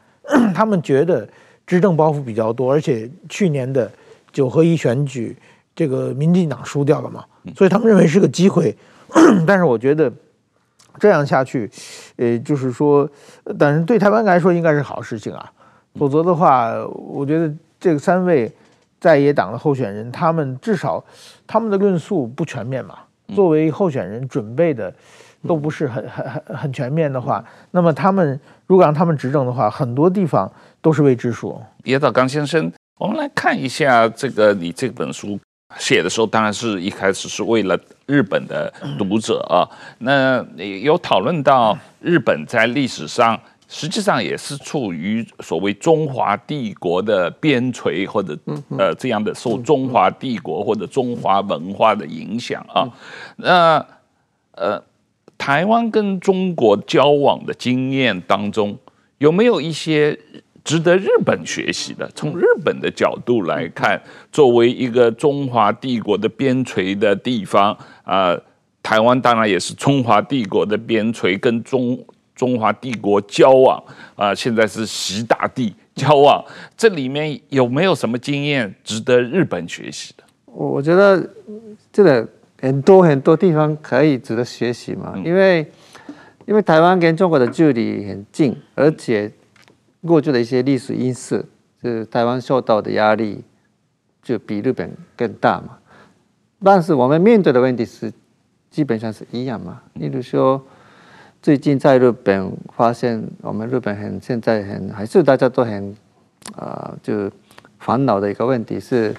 [0.54, 1.28] 他们觉得
[1.66, 3.90] 执政包袱比较多，而且去年的
[4.32, 5.36] 九合一选举，
[5.74, 8.74] 这个民进党输掉了嘛，所以他们认为是个机会。
[9.44, 10.10] 但是我觉得。
[10.98, 11.70] 这样下去，
[12.16, 13.08] 呃，就是说，
[13.58, 15.50] 但是对台湾来说应该是好事情啊。
[15.94, 18.52] 否则的话，我觉得这个三位
[19.00, 21.02] 在野党的候选人，他们至少
[21.46, 22.98] 他们的论述不全面嘛。
[23.34, 24.92] 作为候选人准备的
[25.46, 31.60] 都不是很很很很全面的话，那么他们如果让他们执政的话，很多地方都是未知数。
[31.84, 35.38] 野岛刚先生，我们来看一下这个你这本书。
[35.76, 39.68] 写的时候，当然是一开始是为了日本的读者啊。
[39.98, 40.42] 那
[40.82, 43.38] 有讨论到日本在历史上
[43.68, 48.36] 实际上也是处于所谓中华帝国的边陲，或者
[48.78, 52.88] 呃这样的受中华帝国或者中华文化的影响啊。
[53.36, 53.86] 那
[54.52, 54.82] 呃，
[55.36, 58.76] 台湾跟中国交往的经验当中，
[59.18, 60.18] 有没有一些？
[60.68, 62.06] 值得日本学习的？
[62.14, 63.98] 从日本的角度来看，
[64.30, 67.72] 作为一个中华帝国的边陲的地方
[68.04, 68.42] 啊、呃，
[68.82, 71.98] 台湾当然也是中华帝国的边陲，跟中
[72.34, 73.82] 中华帝国交往
[74.14, 76.44] 啊、呃，现在是习大帝交往，
[76.76, 80.24] 这里面有没有什么经验值得日本学习的？
[80.44, 81.26] 我我觉得
[81.90, 82.28] 这个
[82.60, 85.66] 很多很多地方可以值得学习嘛，因为
[86.44, 89.32] 因为台湾跟中国的距离很近，而且。
[90.06, 91.44] 过去的一些历史因素，
[91.82, 93.42] 就是台湾受到的压力
[94.22, 95.76] 就比日本更大嘛。
[96.62, 98.12] 但是我们面对的问题是
[98.70, 99.80] 基本上是一样嘛。
[99.94, 100.60] 例如说，
[101.42, 105.88] 最近在日本发现，我们日本很现在很还是大家都很
[106.54, 107.30] 啊、呃，就
[107.78, 109.14] 烦恼的一个问题是，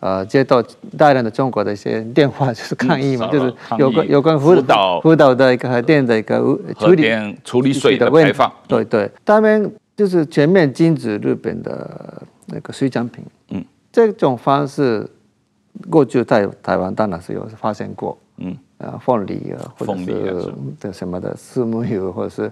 [0.00, 0.62] 呃，接到
[0.98, 6.38] 大量的中国的一些电话，就是抗议嘛，嗯、就是有关有关福岛福岛的一个核电的一个
[6.78, 9.72] 处理处理水的排放，对对，他们。
[9.96, 15.08] 就是全面禁止日本的那个水产品，嗯，这种方式
[15.88, 22.50] 过去在台湾当然是有发现过，嗯，啊，凤梨啊，或者是的什么的石目鱼，或者是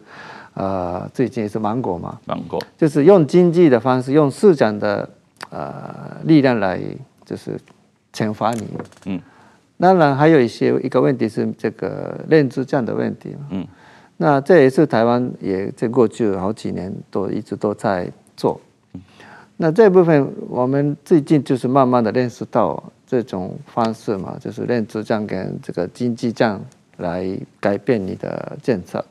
[0.54, 5.08] 啊，最近是芒果嘛，芒果，就是用经济的方式，用市场的
[5.50, 6.80] 啊力量来
[7.24, 7.58] 就是
[8.12, 8.68] 惩罚你，
[9.06, 9.20] 嗯，
[9.78, 13.66] 当然还有一些一个问题是这个认知这样的问题，嗯。
[14.22, 18.60] 那这也是台湾也在过去好几年都一直都在做。
[19.56, 26.60] 那这部分我们最近就是慢慢的认识到这种方式嘛，就是认知战跟这个经济战
[26.98, 29.04] 来改变你的政策。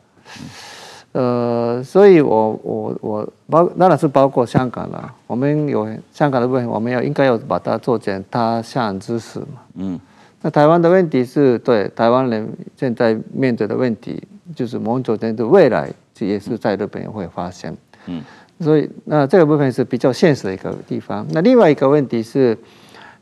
[1.11, 5.13] 呃，所以我我我包当然是包括香港了。
[5.27, 9.45] 我们有香港的部分，我们要应该要把它做成他乡知识嘛。
[9.75, 9.99] 嗯。
[10.41, 12.47] 那台湾的问题是对台湾人
[12.77, 14.23] 现在面对的问题。
[14.55, 15.89] 就是某种程度未来
[16.19, 17.75] 也是在日本也会发生，
[18.05, 18.21] 嗯，
[18.59, 21.25] 所以那这个部分是比较现实的一个地方。
[21.31, 22.55] 那另外一个问题是，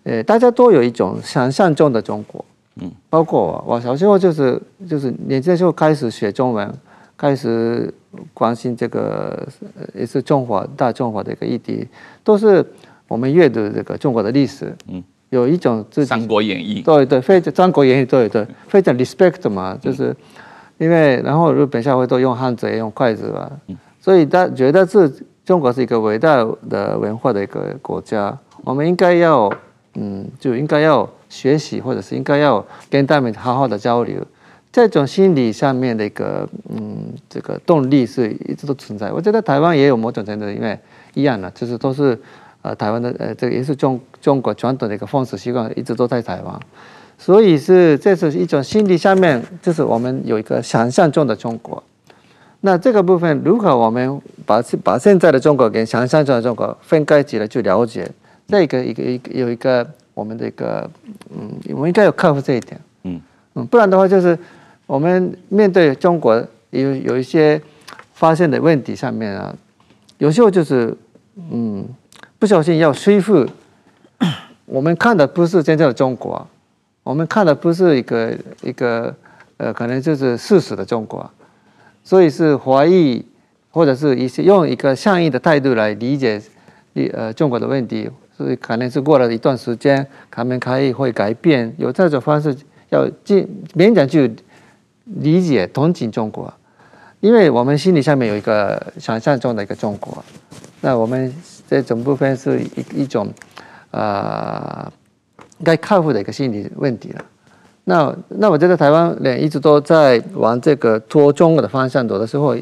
[0.03, 2.43] 呃，大家都有一种想象中的中国，
[2.75, 6.69] 嗯，包括我，我小时候就是就是年轻的时候开始学中文，
[7.15, 7.89] 开始
[8.33, 9.47] 关心这个
[9.93, 11.87] 也是中华大中华的一个议题，
[12.21, 12.65] 都是
[13.07, 20.13] 我们阅读这个中国的历史，嗯，有一种自己《三国演义》，对对，非常《三国演义》，对对，非常 respect 嘛，就是。
[20.79, 23.51] 因为然后日本社会都用汉字，也用筷子吧，
[24.01, 25.11] 所以他觉得是
[25.45, 26.37] 中国是一个伟大
[26.69, 29.51] 的文化的一个国家，我们应该要
[29.95, 34.25] 嗯，就应该要学习，或者是应该要跟他们好好的交流。
[34.71, 39.11] 这种心理上面的一个嗯，这个动力是一直都存在。
[39.11, 40.79] 我觉得台湾也有某种程度，因为
[41.15, 42.17] 一样的，就是都是
[42.61, 46.59] 呃台湾的呃，这个也是中中国传统的一个风俗习惯，一直都在台湾。
[47.21, 51.83] 所以是，这是一种心理上面，就是我们有一个想象中的中国。
[52.61, 58.09] 那这个部分，如何我们把把现在的中国跟想象中的中国分开起来去了解，
[58.47, 60.89] 这个一个一个有一个我们的一个，
[61.37, 62.79] 嗯，我们应该要克服这一点。
[63.03, 63.21] 嗯
[63.55, 64.37] 嗯，不然的话，就是
[64.87, 67.61] 我们面对中国有有一些
[68.13, 69.53] 发现的问题上面啊，
[70.19, 70.95] 有时候就是
[71.51, 71.85] 嗯，
[72.39, 73.45] 不小心要说服
[74.65, 76.47] 我们看的不是真正的中国。
[77.09, 79.11] 我们看的不是一个一个
[79.57, 81.27] 呃，可能就是事实的中国，
[82.03, 83.25] 所以是怀疑
[83.71, 86.39] 或者是一些用一个善意的态度来理解
[87.13, 88.07] 呃中国的问题，
[88.37, 92.55] 所以可能是过了一段时间，他们可以会改变，有这种方式
[92.89, 94.31] 要进勉强去
[95.05, 96.53] 理解同情中国，
[97.21, 100.23] 因为我们心里下面有一个想象中的一个中国，
[100.81, 101.33] 那我们
[101.67, 103.33] 这种部分是一一种
[103.89, 104.85] 啊。
[104.85, 104.98] 呃
[105.63, 107.25] 该克服的一个心理问题了。
[107.85, 112.55] 那那我觉得台湾人一直都在往这个脱中国的方向走的时候，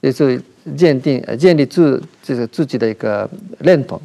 [0.00, 0.40] 也是
[0.76, 3.28] 鉴定建立自这个自己的一个
[3.58, 4.00] 认同。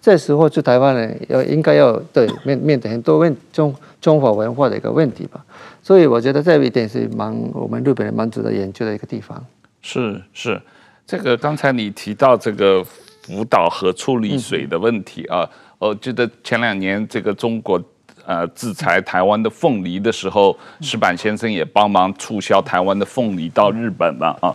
[0.00, 5.44] 这时候，就台湾人要应该要对面面对很多问中中华文化的一个问题吧。
[5.82, 9.44] 所以我觉得这一点是蛮我们日本人蛮值得研究的一个地方。
[9.82, 10.60] 是是，
[11.06, 15.48] 这个刚才你提到这个福岛核处理水的问题啊。
[15.86, 17.78] 我记得前两年这个中国
[18.24, 24.48] 呃制裁台湾的凤梨的时候，石板先生也帮忙促销台湾的凤梨到日本了啊。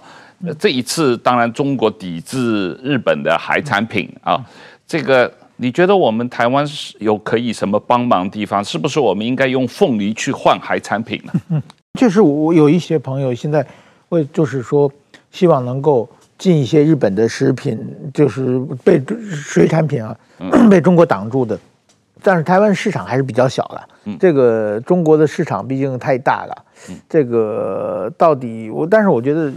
[0.58, 4.44] 这一次当然中国抵制日本的海产品啊，
[4.88, 8.64] 这个你觉得我们台湾是有可以什么帮忙的地方？
[8.64, 11.62] 是不是我们应该用凤梨去换海产品呢？
[12.00, 13.64] 就是我有一些朋友现在
[14.08, 14.92] 会就是说
[15.30, 16.10] 希望能够。
[16.40, 17.78] 进一些日本的食品，
[18.12, 20.18] 就是被水产品啊，
[20.72, 21.60] 被中国挡住的。
[22.22, 26.66] 但是台湾市场还是比较小的，这个中国的市场毕竟太大了。
[27.08, 29.52] 这个到底我，但是我觉得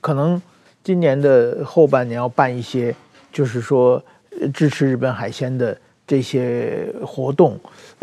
[0.00, 0.40] 可能
[0.82, 2.94] 今年的后半年要办一些
[3.32, 4.02] 就是说
[4.52, 5.76] 支持日本海鲜的
[6.06, 7.58] 这些活动，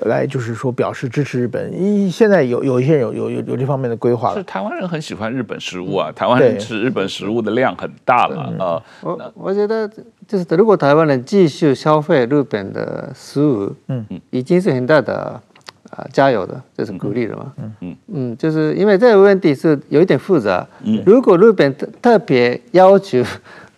[0.06, 1.72] 来就是说表示支持日本。
[1.74, 4.34] 一现在有有一些人有有有有这方面的规划。
[4.34, 8.84] 是台湾人很喜欢日本食物啊，台湾人吃日本食物的量很大了啊。
[9.02, 9.90] 我我觉得
[10.28, 15.42] 就是如果台湾人继续消费日本的食物，嗯嗯，已经是很大的。
[15.90, 17.54] 啊，加油的，这是鼓励的嘛。
[17.58, 20.68] 嗯嗯嗯，就是因为这个问题是有一点复杂。
[20.84, 23.24] 嗯，如果日本特特别要求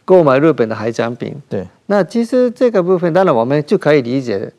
[0.05, 4.51] 购买日本的海产品，对，那其实这个部分当然我们就可以理解。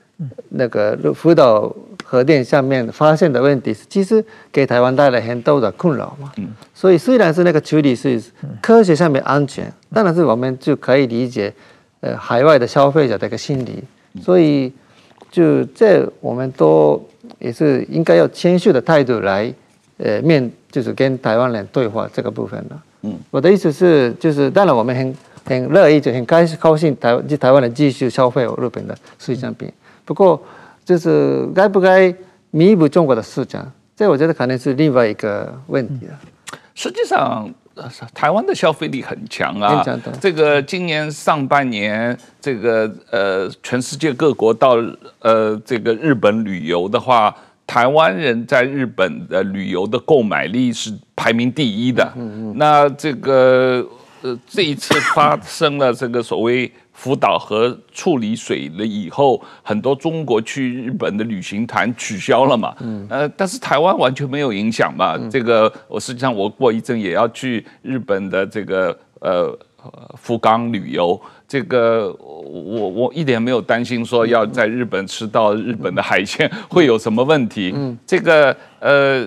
[0.50, 6.32] 那个福岛核电下面发现的问题，其实给台湾带来很多的困扰嘛。
[6.36, 8.22] 嗯，所以虽然是那个处理是
[8.60, 11.52] 科学上面安全，当然是我们就可以理解，
[12.00, 13.82] 呃，海外的消费者的一个心理。
[14.20, 14.72] 所以
[15.30, 17.00] 就这我们都。
[17.38, 19.50] 也是应该要谦虚的态度来，
[19.96, 22.76] 呃，面就是跟台湾人对话这个部分的。
[23.02, 25.16] 嗯，我的意思是，就是当然我们很
[25.46, 29.72] 很乐意，就很开高兴台湾台湾人继续消费日本的水产品。
[30.10, 30.42] 不过，
[30.84, 32.12] 就是该不该
[32.50, 36.18] 弥补中国的市场，这我觉得可能是另外一个问题了。
[36.74, 37.48] 实际上。
[38.12, 39.82] 台湾的消费力很强啊，
[40.20, 44.76] 这个今年上半年，这个呃，全世界各国到
[45.20, 47.34] 呃这个日本旅游的话，
[47.66, 52.12] 台湾人在日本的旅游的购买力是排名第一的。
[52.16, 53.82] 嗯嗯，那这个
[54.20, 56.70] 呃这一次发生了这个所谓。
[57.00, 62.74] 福岛核处理水了以后，很多中国去日本的旅行团取消了嘛。
[62.80, 63.06] 嗯。
[63.08, 65.16] 呃，但是台湾完全没有影响嘛。
[65.16, 65.30] 嗯。
[65.30, 69.58] 这个我实际上我过一阵也要去日本的这个呃
[70.14, 77.72] 福冈旅游，这个我我一点没有担心说要在日本吃到日本的海鲜会有什么问题。
[77.74, 77.96] 嗯。
[78.06, 79.26] 这个呃，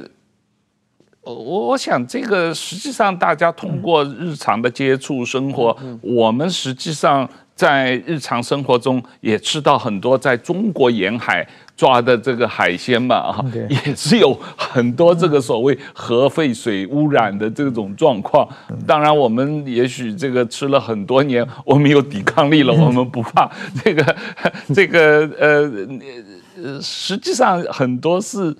[1.23, 7.27] 我我想这个实际上大家通过日常的接触生活，我们实际上。
[7.55, 11.47] 在日常生活中也吃到很多在中国沿海
[11.77, 18.47] 抓的这个海鲜嘛，啊，也是有很多这个所谓核废水污染的这种状况。
[18.87, 23.49] 当然，我们也许这个吃了很多年，我们有抵抗力了， 我们不怕
[23.83, 24.15] 这个
[24.73, 28.55] 这个呃，实际上很多是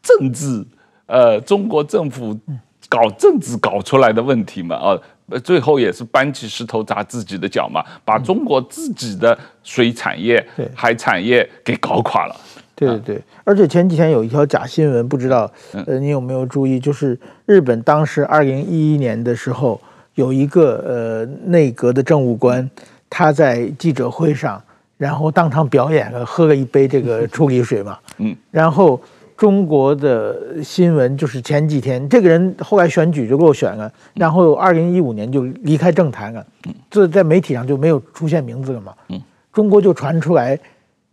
[0.00, 0.64] 政治，
[1.06, 2.38] 呃，中国政府
[2.88, 4.98] 搞政治搞出来的问题嘛，啊。
[5.44, 12.36] 最后也是搬起石头砸自己的脚嘛，把中国自己的水产业、海产业给搞垮了。
[12.74, 15.50] 对对对，而且前几天有一条假新闻，不知道
[15.86, 16.78] 呃你有没有注意？
[16.78, 19.80] 就是日本当时二零一一年的时候，
[20.14, 22.70] 有一个呃内阁的政务官，
[23.10, 24.62] 他在记者会上，
[24.96, 29.00] 然后当场表演了喝了一杯这个 处理水嘛，嗯，然后。
[29.38, 36.44] 中国的新闻就是前几天，这个人后来选举就落选了，然后二零一五年就离开政坛了，
[36.90, 38.92] 这在媒体上就没有出现名字了嘛。
[39.52, 40.58] 中国就传出来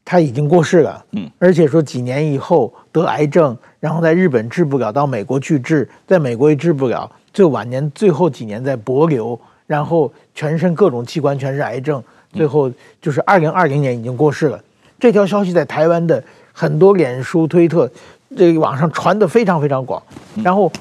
[0.03, 1.05] 他已经过世了，
[1.37, 12.03] 而且说几年以后得癌症，然后在日本治不了，到美国去治，在美国也治不了，最晚年最后几年在博流，然后全身各种器官全是癌症，
[12.33, 14.59] 最后就是二零二零年已经过世了。
[14.97, 16.23] 这条消息在台湾的
[16.53, 17.87] 很多脸书、推特。
[18.35, 20.01] 这个网上传的非常非常广，
[20.43, 20.71] 然后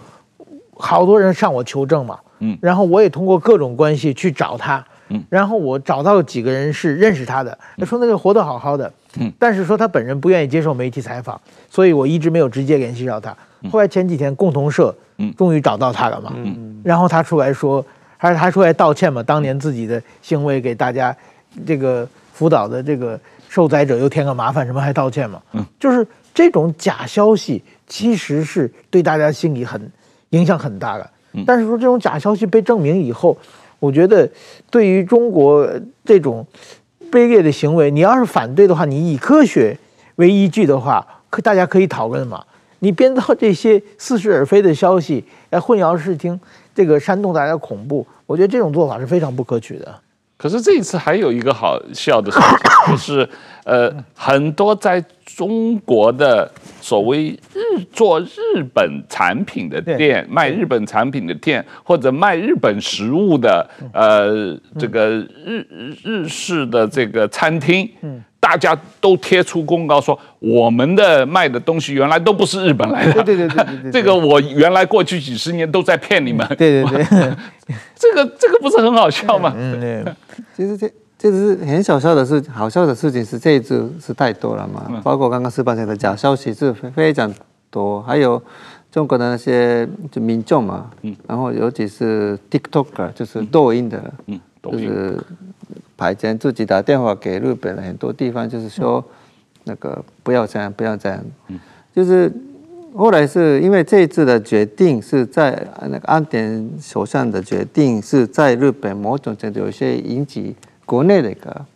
[0.76, 11.40] 好多人向我求证嘛，嗯，然后我也通过各种关系去找他，嗯，然后我找到了几个人是认识他的，他说那个活得好好的，嗯，但是说他本人不愿意接受媒体采访，
[11.70, 13.34] 所以我一直没有直接联系到他。
[13.70, 17.84] 后来前几天共同社，嗯，终于找到他了嘛，嗯，然后他出来说，
[18.16, 21.16] 还是他出来道歉嘛，当年自己的行为给大家
[21.64, 26.05] 这个辅导的这个受灾者又添个麻烦，什么还道歉嘛，嗯，就是。
[26.35, 29.80] 这种假消息其实是对大家心理很
[30.30, 31.11] 影响很大的，
[31.47, 33.39] 但是说这种假消息被证明以后，
[33.78, 34.28] 我觉得
[34.68, 35.70] 对于中国
[36.05, 36.45] 这种
[37.11, 39.78] 卑劣的行为，你要是反对的话，你以科学
[40.16, 42.45] 为依据的话，可大家可以讨论嘛。
[42.80, 46.39] 你编造这些似是而非的消息来混淆视听，
[46.74, 50.01] 这个煽动大家恐怖，我觉得这种做法是非常不可取的。
[50.45, 53.26] 可是这一次还有一个好笑的事情，就是
[53.64, 65.09] 呃，很多在中国的所谓日做日本产品的店，卖日本产品的店，或者卖日本食物的呃，这个
[65.47, 65.66] 日
[66.05, 67.90] 日式的这个餐厅。
[68.45, 73.22] 大家都贴出公告说，我们的卖的东西原来都不是日本来的。
[73.22, 76.47] 对对对对对，这个我原来过去几十年都在骗你们。
[76.49, 77.32] 对对对，
[77.97, 79.55] 这个这个不是很好笑吗？
[79.57, 80.05] 嗯，对。
[80.55, 80.86] 其实这
[81.18, 85.01] 这只是很小笑的事，好笑的事情是这一次是太多了嘛。
[85.03, 87.32] 包括刚刚矢板先生的假消息是非常
[87.70, 88.40] 多，还有
[88.92, 95.18] 中国的那些就民众嘛，嗯，然后尤其是 TikToker，就是抖音的，嗯，就是。
[95.97, 99.05] 派遣自己打电话给日本的很多地方，就是说
[99.64, 101.24] 那个不要这样，不要这样。
[101.95, 102.32] 就是
[102.97, 111.66] 后来是因为这一次的决定是在那个安田首相的决定是在日本某种程度有些引起国内的一个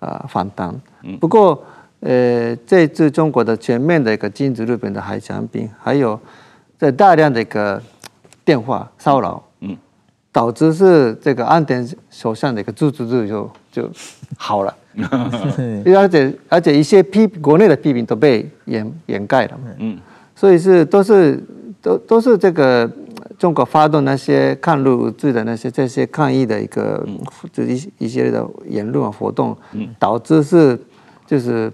[0.00, 0.74] 啊反弹。
[1.20, 1.62] 不过
[2.00, 6.20] 呃，这一次中国的全面的一个禁止日本的海产品，还有
[6.78, 7.82] 在大量的一个
[8.44, 9.42] 电话骚扰。
[10.36, 13.90] 导致是这个安田首相的一个自治度就就
[14.36, 14.76] 好了，
[15.96, 19.98] 而且而且一些批国内的批评都被掩掩盖了，嗯，
[20.34, 21.42] 所以是都是
[21.80, 22.86] 都都是这个
[23.38, 27.02] 中国发动那些抗日物质的那些这些抗议的一个
[27.50, 29.56] 就一一些的言论活动，
[29.98, 30.78] 导致是
[31.26, 31.72] 就是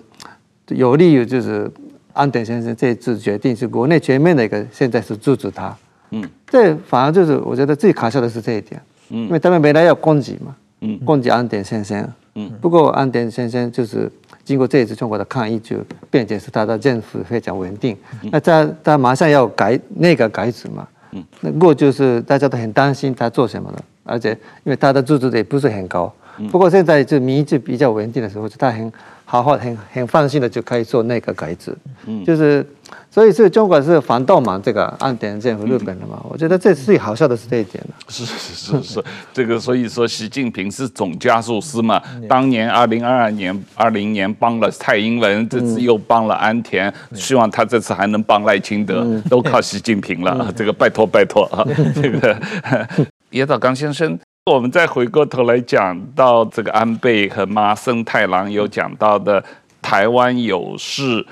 [0.69, 1.69] 有利于就是
[2.13, 5.77] 安田先生这一次决定是国内全面的一个现在是支持他。
[6.13, 14.11] 嗯，这反而就是我觉得最可笑的是这一点，嗯，因为他们本来要攻击嘛，嗯，攻击安田先生，嗯，不过安田先生就是
[14.45, 15.77] 经过这一次中国的抗议，就
[16.11, 24.31] 变成是他的政府非常稳定，嗯、那他他马上要改那个改组嘛，嗯，那过就是大家都很担心他做什么了，而且
[24.65, 28.93] 因为他的支持率也不是很高，嗯、不过现在就民意就比较稳定的时候，就他很
[29.25, 31.77] 好好很很放心的就可以做那个改制，
[32.07, 32.65] 嗯，就是。
[33.11, 34.61] 所以是中国是反动嘛？
[34.63, 36.19] 这个安田政府日本的嘛？
[36.25, 42.01] 嗯、我觉得这最好笑的是这一点了是是是是， 这个所以说习近平是总加速师嘛？
[42.27, 50.35] 当年二零二二年、二零年帮了蔡英文，这次又帮了安田，嗯、希望他这次还能帮赖清德，嗯、都靠习近平了。
[50.41, 51.65] 嗯、这个拜托拜托啊！
[51.95, 52.39] 这个
[53.29, 59.43] 野岛刚先生，我们再回过头来讲到这个安倍和麻生太郎有讲到的
[59.81, 61.25] 台湾有事。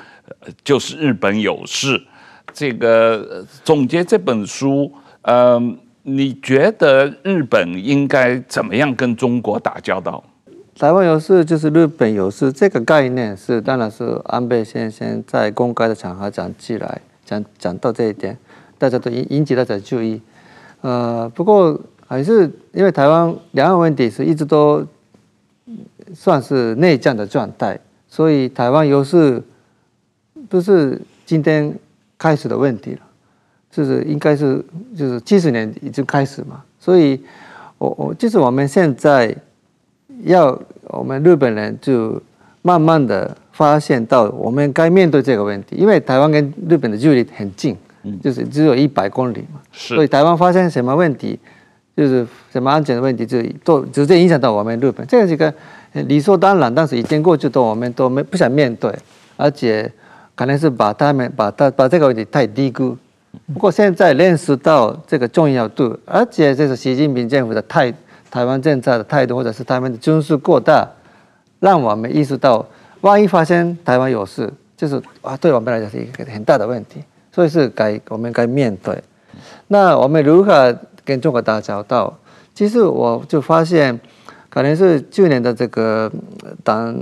[0.62, 2.00] 就是日本有事，
[2.52, 4.90] 这个总结这本书，
[5.22, 10.22] 嗯，你觉得日本应该怎么样跟中国打交道？
[10.78, 18.38] 台湾有事就是日本有事，这个概念是当然是安倍先生在公开的场合讲起来，讲讲到这一点，
[18.78, 20.22] 大家都引引起大家注意。
[20.82, 21.78] 呃，不过
[22.10, 24.84] 还是因为台湾两岸问题是一直都
[26.12, 29.40] 算是内战的状态，所以台湾优势。
[30.48, 31.72] 不是今天
[32.18, 33.00] 开始的问题了，
[33.70, 34.64] 就是应该是
[34.96, 37.20] 就是七十年已经开始嘛，所以
[37.78, 39.32] 我我就是我们现在
[40.24, 42.20] 要我们日本人就
[42.62, 47.76] 慢慢的发现到我们该面对这个问题，因为台湾跟日本的距离很近，
[48.20, 51.38] 就是只有一百公里嘛，所以台湾发生什么问题，
[52.00, 55.52] 就是什么安全的问题，就都直接影响到我们日本，这个是个
[55.92, 58.94] 理所当然，但是已经过去的我们都没不想面对，
[59.36, 59.92] 而且。
[60.36, 62.96] 可能是把他们把他把这个问题太低估，
[63.52, 67.92] 不过现在认识到这个重要度，而且这是习近平政府的态
[68.30, 70.88] 台湾政策的态度，或者是他们的军事过大，
[71.58, 72.64] 让我们意识到，
[73.02, 78.98] 万一发生台湾有事，就是啊，对我们来讲是一个很大的问题，所以是该我们该面对。
[79.68, 80.74] 那我们如何
[81.10, 82.16] 跟中国打交道？
[82.54, 84.00] 其实我就发现。
[84.52, 86.10] 可能是去年的这个
[86.64, 86.92] 党，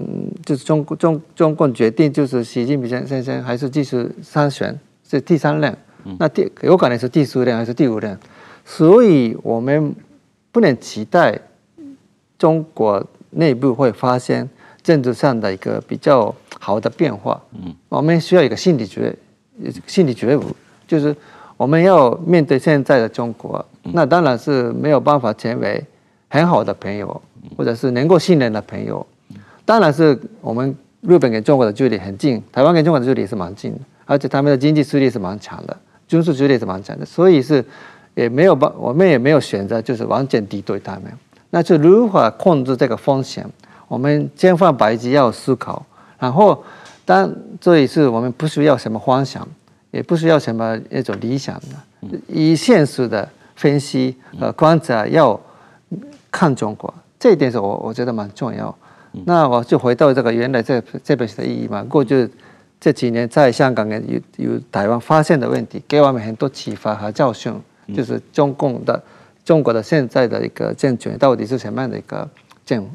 [0.45, 4.79] 就是中中中共决定，就是习近平先生还是继续参选，
[5.09, 5.75] 是第三任，
[6.19, 8.19] 那第有可能是第四任还是第五任，
[8.67, 9.95] 所以我们
[10.53, 11.41] 不能期待
[12.39, 14.47] 中国内部会发生
[14.83, 17.43] 政治上的一个比较好的变化。
[17.55, 19.17] 嗯我们需要一个心理觉
[19.87, 20.55] 心理觉悟，
[20.87, 21.17] 就是
[21.59, 25.85] 我们要面对现在的中国，那当然是没有办法成为
[26.31, 27.21] 很好的朋友。
[27.57, 29.05] 或者是能够信任的朋友，
[29.65, 35.75] 当然是我们日本跟中国的距离很近，台湾跟中国的距离是蛮近的，而且他们的经济实力是蛮强的，
[36.07, 37.65] 军事实力是蛮强的，所以是
[38.15, 41.05] 也没有办，我们也没有选择，就是完全敌对他们。
[41.49, 43.47] 那就如何控制这个风险？
[43.87, 45.83] 我们千方百计要思考。
[46.19, 46.63] 然后，
[47.07, 49.47] 当这一次我们不需要什么幻想，
[49.91, 55.39] 也不需要什么那种理想的，以现实的分析和观察要
[56.31, 56.93] 看中国。
[57.19, 58.75] 这一点是我我觉得蛮重要。
[59.25, 61.83] 那我就回到这个原来这这本书的意义嘛。
[61.85, 62.29] 过去
[62.81, 67.53] 这几年在香港跟有有台湾发现的问题，给我们很多启发和教训。
[67.95, 69.03] 就是中共的
[69.47, 72.29] 中国的现在的一个政权到底是什么样的一个
[72.67, 72.87] 政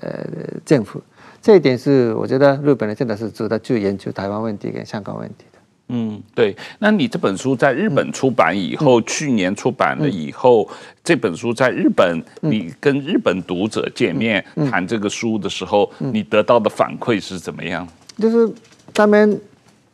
[0.00, 0.24] 呃
[0.64, 1.02] 政府？
[1.42, 5.55] 这一点是我觉得日本人真的是值得去研究台湾问题跟香港问题的。
[5.88, 6.56] 嗯，对。
[6.78, 17.86] 那你这本书在日本出版以后，嗯、去年出版了以后，嗯、这本书在日本，嗯、你跟日本读者见面、嗯、谈这个书的时候，嗯、你得到的反馈是怎么样？
[18.18, 18.52] 就是
[18.92, 19.40] 他们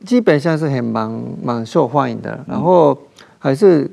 [0.04, 2.96] 基本上是很蛮蛮受欢迎的，然后
[3.38, 3.90] 还是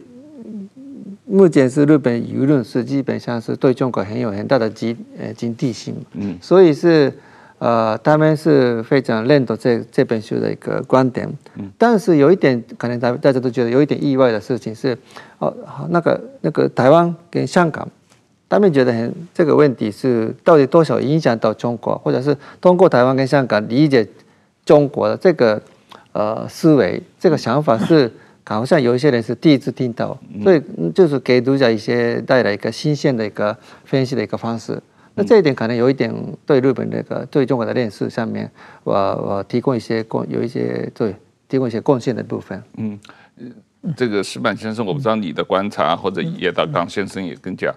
[1.25, 7.11] 目前是日本舆论是基本上是对中国很有很大的警呃警惕性，嗯，所以是
[7.59, 14.97] 呃他们是非常认同这这本书的一个观点，嗯，但是有一点可能大大家都觉得有一点意外的事情是，
[15.37, 15.53] 哦，
[15.89, 17.87] 那个那个台湾跟香港，
[18.49, 24.07] 他们觉得很这个问题是到底多少影响到中国，或者是通过台湾跟香港理解
[24.65, 25.61] 中国的这个
[26.13, 28.11] 呃思维，这个想法是。
[28.49, 30.59] 好像有一些人是第一次听到，所以
[30.95, 33.55] 就是给读者一些带来一个新鲜的一个
[33.85, 34.81] 分析的一个方式。
[35.19, 36.09] 那这一点可能有一点
[36.45, 38.49] 对日本那个对中国的认识上面，
[38.85, 41.13] 我我提供一些贡有一些对
[41.49, 42.63] 提供一些贡献的部分。
[42.77, 42.97] 嗯，
[43.97, 47.73] 这个石板先生，我不知道你的观察，或者叶道刚先生也跟讲，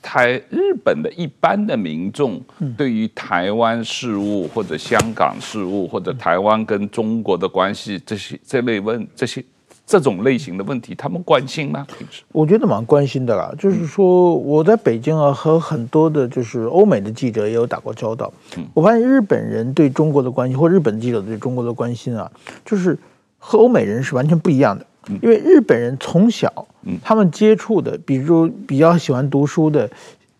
[0.00, 2.42] 台日本的一般的民众
[2.76, 9.44] 对于台湾事务或者香港事务或者台湾跟中国的关系这些这类问这些。
[9.90, 11.84] 这种类型的问题，他们关心吗？
[11.98, 13.52] 平时我觉得蛮关心的啦。
[13.58, 18.32] 就是说，我在北京啊，和很多的，就是欧美的记者也有打过交道。
[18.72, 22.30] 我发现日本人对中国的关心，或日本记者对中国的关心啊，
[22.64, 22.96] 就是
[23.36, 24.86] 和欧美人是完全不一样的。
[25.20, 26.68] 因为日本人从小，
[27.02, 29.90] 他们接触的，比如比较喜欢读书的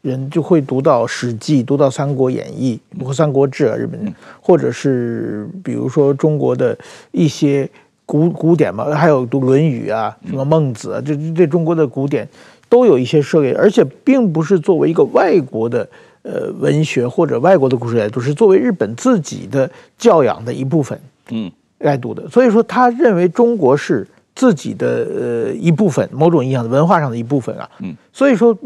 [0.03, 6.79] 人，就会读到《史记》，读到《三国演义》或《三国志》啊，日本人，或者是比如说中国的
[7.11, 7.69] 一些。
[8.11, 12.29] 古古典嘛，还有读《论语》啊，什么孟子啊，这这中国的古典
[12.69, 15.89] 都有一些涉猎，而且并不是作为一个外国的
[16.23, 21.01] 呃文学或者外国的故事来读，是作为日本自己的教养的一部分，
[21.31, 21.49] 嗯，
[21.79, 22.29] 来读的。
[22.29, 24.05] 所以说，他认为中国是
[24.35, 25.07] 自己的
[25.47, 27.71] 呃一部分，某种意义上的文化上的一部分啊。
[27.79, 28.59] 嗯，所以说，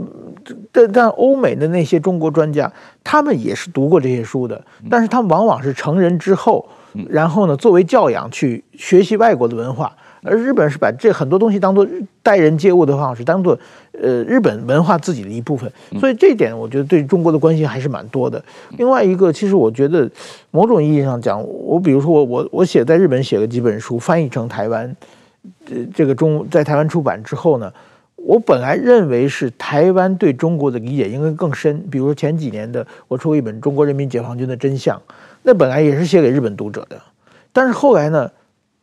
[0.73, 2.73] 但但欧美的那些中国专家，
[3.03, 6.67] 他们也是读过这些书的，但是他们往往是成人之后。
[7.09, 11.87] 然后呢，作为教养去学习外国的文化，而日本是把这很多东西当做
[12.23, 13.59] 待人接物的方式，当做
[14.01, 15.71] 呃日本文化自己的一部分。
[15.99, 18.43] 所以这一点，我觉得对中国的关心还是蛮多的。
[18.79, 20.09] 另外一个，其实我觉得
[20.51, 24.97] 某种意义上讲，我比如说我我我写在日本写了几本书，翻译成台湾，
[25.67, 27.73] 这这个中在台湾出版之后呢，
[28.15, 31.85] 我本来认为是台湾对中国的理解应该更深。
[31.91, 34.97] 比如说前几年的，我出过一本《中国人民解放军的真相》。
[35.45, 37.01] 那本来也是写给日本读者的，
[37.53, 38.29] 但是后来呢，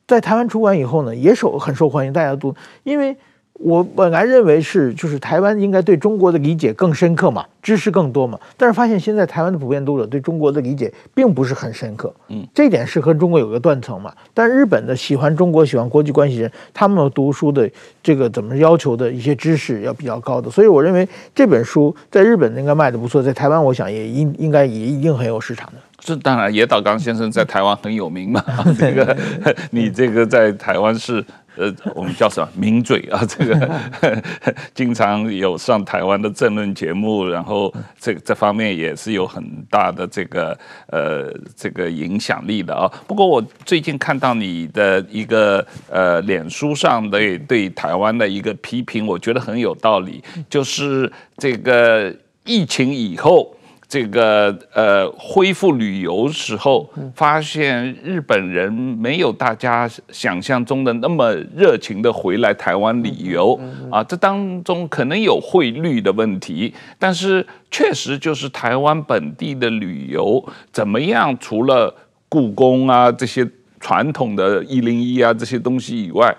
[0.07, 3.18] 在台湾出版以后呢，也受很受欢迎，大家读，因为。
[3.64, 8.39] 我本来认为是，就是台湾应该对中国的理解更深刻嘛，知识更多嘛。
[8.57, 14.12] 但是发现现在台湾的普遍读者对中国的理解并不是很深刻，嗯，这一点是和中国有个断层嘛。
[14.34, 17.70] 但日本的喜欢中国、喜欢国际关系人，他们读书的
[18.01, 20.49] 这个怎么要求的一些知识要比较高的。
[20.49, 25.74] 所以我认为这本书在日本应该卖的不错，在台湾我想也应应该也一定很有市场的。
[26.02, 28.43] 这当然，野岛刚先生在台湾很有名嘛，
[28.78, 29.18] 这个
[29.72, 31.24] 你这个在台湾是。
[31.58, 33.22] 呃，我们叫什么名嘴啊？
[33.28, 33.84] 这个
[34.74, 42.89] 经常有上台湾的政论节目，然后这这方面也是有很大的这个呃这个影响力的啊。
[43.06, 53.54] 不过我最近看到你的一个呃脸书上的对台湾的一个批评，我觉得很有道理，就是这个疫情以后。
[53.92, 63.60] 这个呃，恢复旅游时候，发现日本人没有大家想象中的那么热情的回来台湾旅游
[63.92, 64.02] 啊。
[64.02, 71.38] 这当中可能有汇率的问题，但是确实就是台湾本地的旅游怎么样？
[71.38, 71.94] 除了
[72.30, 73.46] 故宫啊这些
[73.82, 76.34] 传统的一零一啊这些东西以外。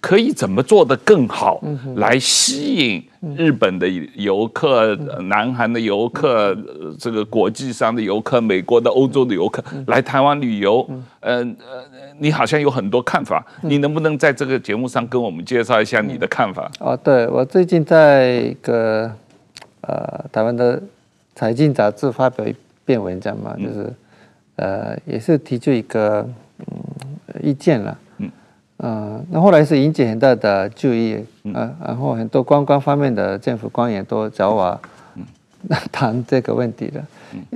[0.00, 1.60] 可以怎么做得更好，
[1.96, 3.04] 来吸引
[3.36, 6.56] 日本的游客、南韩的游客、
[6.98, 10.86] 这个国际上的游客、美国的、欧洲的游客来台湾旅游？
[10.88, 11.04] 嗯。
[11.20, 11.44] 呃，
[12.18, 16.70] 你好像有很多看法，你能不能在这个节目上跟我们介绍一下你的看法？
[16.78, 19.10] 哦，对，我最近在一个
[19.80, 20.80] 呃台湾的
[21.34, 22.54] 财经杂志发表一
[22.84, 23.92] 篇文章嘛，就是
[24.56, 26.28] 呃也是提出一个
[26.58, 26.76] 嗯
[27.42, 27.98] 意见了。
[28.84, 31.14] 嗯，那后来是引起很大的注意，
[31.54, 34.80] 啊，然后很多观光方面的政府官员都找我
[35.92, 37.00] 谈这个问题的。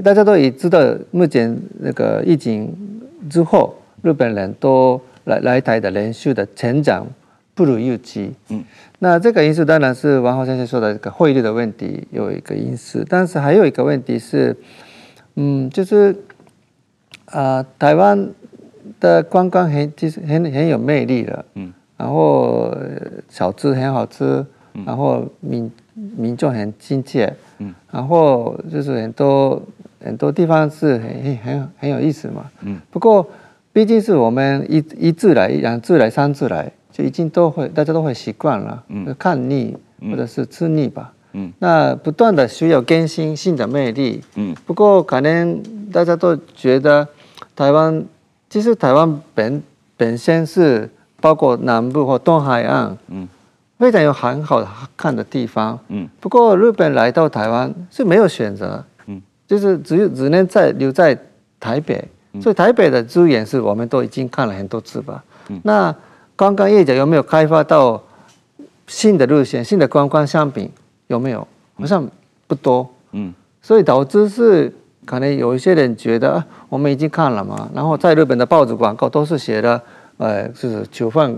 [0.04, 0.78] 大家都也知道，
[1.10, 2.72] 目前那个疫情
[3.28, 7.04] 之后，日本人都来来台的人数的成长
[7.56, 8.32] 不如预期。
[8.50, 8.62] 嗯，
[9.00, 14.56] 那这个因素当然是王浩先生说的这个汇率的问题有一个因素，但是还有一个问题是，
[15.34, 16.12] 嗯，就是
[17.24, 18.28] 啊、呃，台湾。
[19.00, 22.74] 的观光很就是很很有魅力的，嗯，然后
[23.28, 24.44] 小吃很好吃，
[24.84, 25.70] 然后民
[26.16, 29.62] 民众很亲切，嗯，然后就是很多
[30.04, 33.26] 很多地方是很很很有意思嘛，嗯，不过
[33.72, 41.12] 毕竟是我们一一次来、两次来、三次来，就已经都会大家都会习惯了，嗯，看腻，或者是吃腻吧。
[41.38, 44.22] 嗯，那不断的需要更新新的魅力。
[44.36, 45.62] 嗯，不过可能
[45.92, 47.06] 大家都觉得
[47.54, 48.02] 台湾，
[48.56, 49.62] 其实台湾本
[49.98, 50.88] 本身是
[51.20, 53.28] 包括南部或东海岸，嗯，
[53.78, 55.78] 非常有很好看的地方。
[55.88, 61.14] 嗯，不过日本来到台湾是没有选择，嗯，就是只有只能在留在
[61.60, 62.02] 台北，
[62.40, 65.22] 所以台北的资源是我们都已经看了很多次吧。
[65.50, 65.94] 嗯，那
[66.34, 68.02] 刚刚业者有没有开发到
[68.86, 70.70] 新的路线、新的观光商品？
[71.08, 71.46] 有没有？
[71.74, 72.08] 好像
[72.46, 74.74] 不多，嗯，所以导致是
[75.06, 79.80] 可能有一些人觉得，我们已经看了嘛，然后在日本的报纸广告都是写的，
[80.18, 81.34] 呃，就是囚犯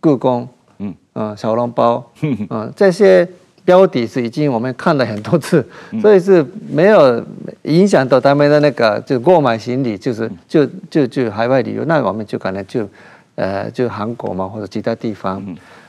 [0.00, 0.48] 故宫，
[0.78, 3.28] 嗯，呃，小笼包，嗯、呃，这些
[3.64, 5.64] 标题是已经我们看了很多次，
[6.00, 7.22] 所以是没有
[7.62, 12.88] 影响到他们的那个就购买行李，就是就就就海外旅游，那我们就可能就，
[13.36, 15.42] 呃，就韩国嘛或者其他地方。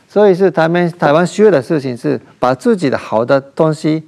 [0.07, 4.01] 所以是他们台湾需要的事情是把自己的好的东西，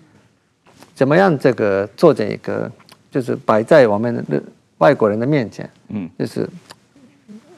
[0.95, 2.72] 怎么样这个做成一个，
[3.12, 4.41] 就是摆在我们的
[4.78, 6.49] 外国人的面前，嗯，就是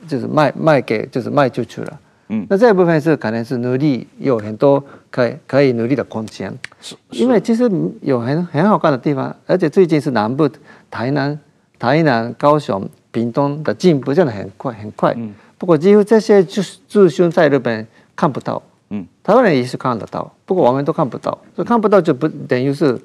[0.07, 7.69] 就是卖卖给就是卖出去了，嗯，那这一部分是可能是努力有很多可以可以努力的空间，是，因为其实
[8.01, 10.49] 有很很好看的地方，而且最近是南部
[10.89, 11.39] 台南、
[11.77, 17.85] 台南、高雄、屏东的进步真的很快很快，嗯，不过几乎这些就是驻军在日本。
[18.19, 22.99] 看不到，嗯，台湾人也是看得到，不过我们都看不到，所以看不到就不等于是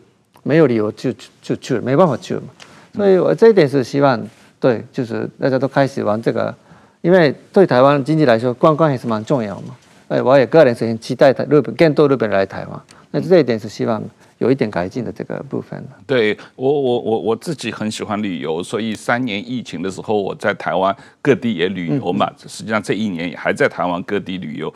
[0.44, 2.46] 没有理由就就去了，没办法去了嘛。
[2.94, 4.22] 所以我这一点是希望，
[4.60, 6.54] 对，就是大家都开始玩这个，
[7.00, 9.74] 因为对台湾经济来说，观光也是蛮重要嘛。
[10.06, 12.80] 哎，我也个人是很期待台日本更多日本人来台湾，
[13.10, 14.00] 那这一点是希望。
[14.44, 15.82] 有一点改进的这个部分。
[16.06, 22.30] 对我，我我我自己很喜欢旅游，所以三年疫情的时候，我在台湾各地也旅游嘛。
[22.46, 24.72] 实际上这一年也还在台湾各地旅游，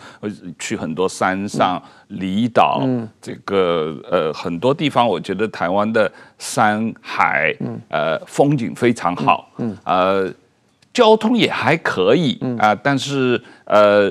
[0.59, 2.83] 去很多山上、离岛，
[3.21, 7.55] 这个呃很多地方，我觉得台湾的山海
[7.91, 9.51] 呃风景非常好，
[9.85, 10.33] 呃
[10.95, 14.11] 交通也还可以啊，但是呃。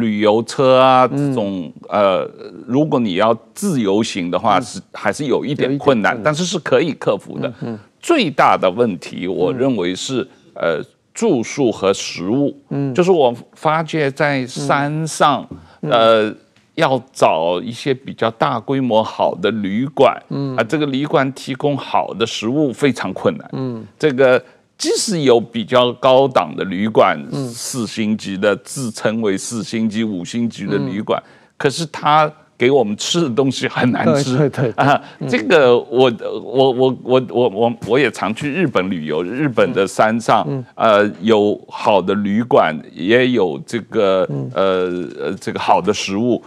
[0.00, 2.28] 旅游车啊，这种呃，
[2.66, 7.52] 如果你要自由行的话，是还是有一点困难，但是是可以克服的。
[8.00, 10.80] 最大的问题，我认为是呃
[11.12, 12.56] 住宿和食物。
[12.70, 15.48] 嗯，就是我发觉在山上，
[15.80, 16.32] 呃，
[16.74, 23.48] 要找一些比较大规模好的旅馆，嗯，啊，这个旅馆提供好的食物非常困难。
[23.52, 24.42] 嗯，这个。
[24.78, 27.18] 即使有比较高档的旅馆，
[27.48, 31.22] 四星级的，自称为四星级、五星级的旅馆，
[31.56, 34.36] 可是他给我们吃的东西很难吃。
[34.36, 46.42] 对对啊，这个我我我我我我我也常去日本旅游，日本的山上，呃，有好的旅馆，也有这个呃呃这个好的食物，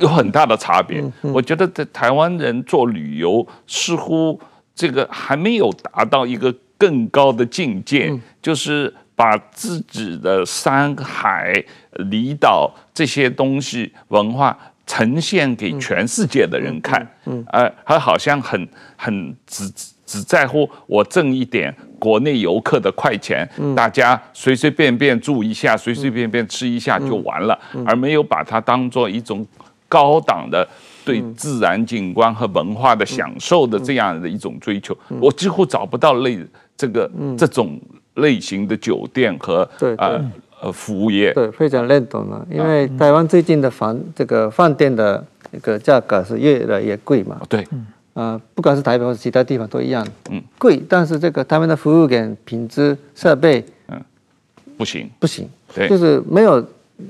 [0.00, 1.00] 有很大的差别。
[1.22, 4.38] 我觉得在台湾人做旅游，似乎
[4.74, 6.52] 这个还没有达到一个。
[6.78, 8.10] 更高的境界，
[8.40, 11.52] 就是把自己的山海、
[12.10, 14.56] 离岛这些东西文化
[14.86, 17.04] 呈现给全世界的人看。
[17.26, 19.68] 嗯，呃，他好像很很只
[20.06, 29.44] 只在乎我挣一点国内游客的快钱，大家随随便便住一下，随随便便吃一下就完了，而没有把它当做一种
[29.88, 30.66] 高档的
[31.04, 34.96] 对自然景观和文化的享受的这样的一种追求。
[35.20, 36.38] 我几乎找不到类。
[36.78, 37.78] 这个这种
[38.14, 40.24] 类型的酒店和对呃
[40.60, 42.46] 呃服务业，对，非常认同了。
[42.48, 47.40] 因为台湾最近的房这个饭店的一个价格是越来越贵嘛。
[47.48, 47.66] 对，
[48.14, 50.80] 呃，不管是台北或者其他地方都一样，嗯，贵。
[50.88, 54.00] 但是这个他们的服务跟品质设备，嗯，
[54.76, 56.64] 不行，不行，对，就是没有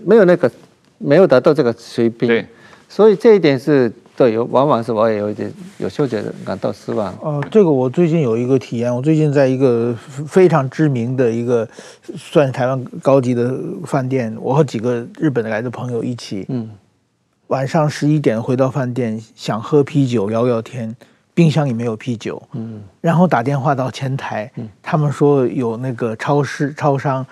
[0.05, 0.51] 没有那个
[0.97, 2.27] 没有达到这个水平。
[2.27, 2.47] 对，
[2.89, 3.93] 所以这一点是。
[4.19, 7.13] 对，有往往是我也有一点有嗅觉的感到失望。
[7.23, 11.67] 哦、呃，这个我最近有一个体验，我最近在一个非常知名的一个
[12.17, 13.57] 算是台湾高级的
[13.87, 16.69] 饭店，我和几个日本的来的朋友一起，嗯，
[17.47, 20.97] 晚上十一点回到饭店，想喝啤酒聊聊天，
[21.33, 27.25] 冰箱里没有啤酒，嗯，然后打电话到前台，嗯，他们说有那个超市超商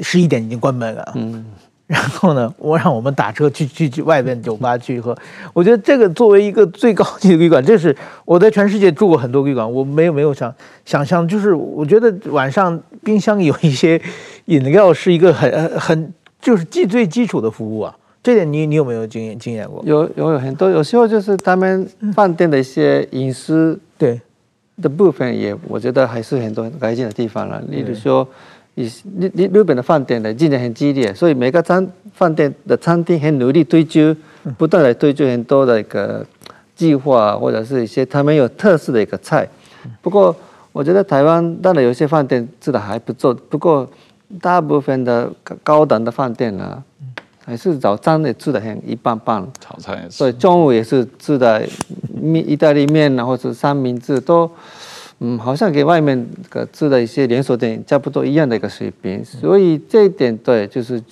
[0.00, 1.44] 十一点已经关门了，嗯。
[1.90, 5.16] 然后呢，我让我们打车去去去外边酒吧去喝。
[5.52, 14.00] 我觉得这个作为一个最高级的旅馆，这是我在全世界住过很多旅馆，我没有没有想想象，就是我觉得晚上冰箱有一些
[14.44, 17.92] 饮料是一个很很就是既最基础的服务啊。
[18.22, 19.82] 这点你你有没有经验经验过？
[19.84, 21.84] 有有有很多，有时候就是他们
[22.14, 24.20] 饭店的一些隐私对
[24.80, 27.60] 的部分也，我觉得还是很多改进的地方了。
[27.68, 28.28] 例如说。
[28.74, 28.84] 以
[29.18, 34.14] 日日日本的饭店呢竞争很激烈，所以每个餐饭店的餐厅很努力追究，
[34.56, 36.24] 不断来推出很多的一个
[36.76, 39.48] 计划，或者是一些他们有特色的一个菜。
[40.00, 40.34] 不过
[40.72, 43.88] 我觉得台湾当然有些饭店做的还不错，不过
[44.40, 45.30] 大部分的
[45.64, 46.82] 高档的饭店呢，
[47.44, 51.62] 还是早餐也吃的很一般般，早餐也是，所以中午也是吃的
[52.14, 54.48] 面意大利面啊，或者三明治都。
[55.20, 61.02] 嗯，好像给外面个做的一些连锁店差不多一样的一个水平，所以这一点对，就是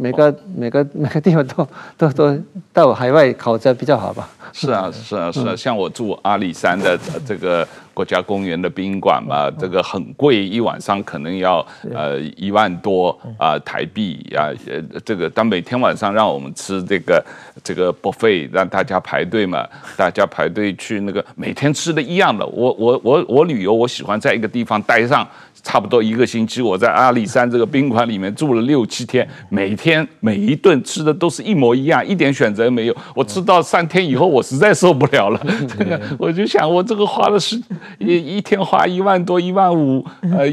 [0.00, 2.38] 每个每个 每个地方都都都
[2.72, 4.28] 到海外考察比较好吧。
[4.52, 17.24] 是啊， 是啊，是啊，像我住阿里山的这个国家公园的宾馆嘛，这个很贵，一晚上可能要呃一万多啊台币啊，呃这个但每天晚上让我们吃这个
[17.62, 19.64] 这个 buffet，让大家排队嘛，
[19.96, 22.44] 大家排队去那个每天吃的一样的。
[22.46, 25.28] 我我我我旅游，我喜欢在一个地方待上。
[25.62, 32.96] 差不多一个星期，我在阿里山这个宾馆里面住了六七天，每天每一顿吃的都是一模一样，一点选择没有。
[33.14, 37.60] 我吃到三天以后，我实在受不了了， 这个我就想，我这个花了十
[37.98, 40.46] 一一天花一万多、一万五，呃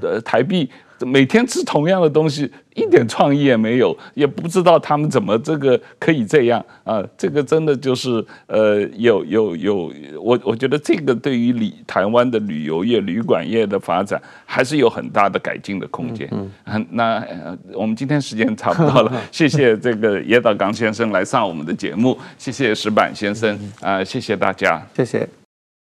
[0.00, 0.68] 呃台币。
[1.06, 7.08] 每天吃同样的东西，一点创意也没有，也不知道他们怎么这个可以这样啊、呃？
[7.16, 16.28] 这个真的就是呃，有有有，我我觉得这个对于旅台湾的旅游业、旅馆业的发展，还是有很大的改进的空间。
[16.32, 25.41] 嗯，嗯，那、呃、我们今天时间差不多了，谢谢这个野岛刚先生来上我们的节目，谢谢石板先生啊、呃，谢谢大家，谢谢。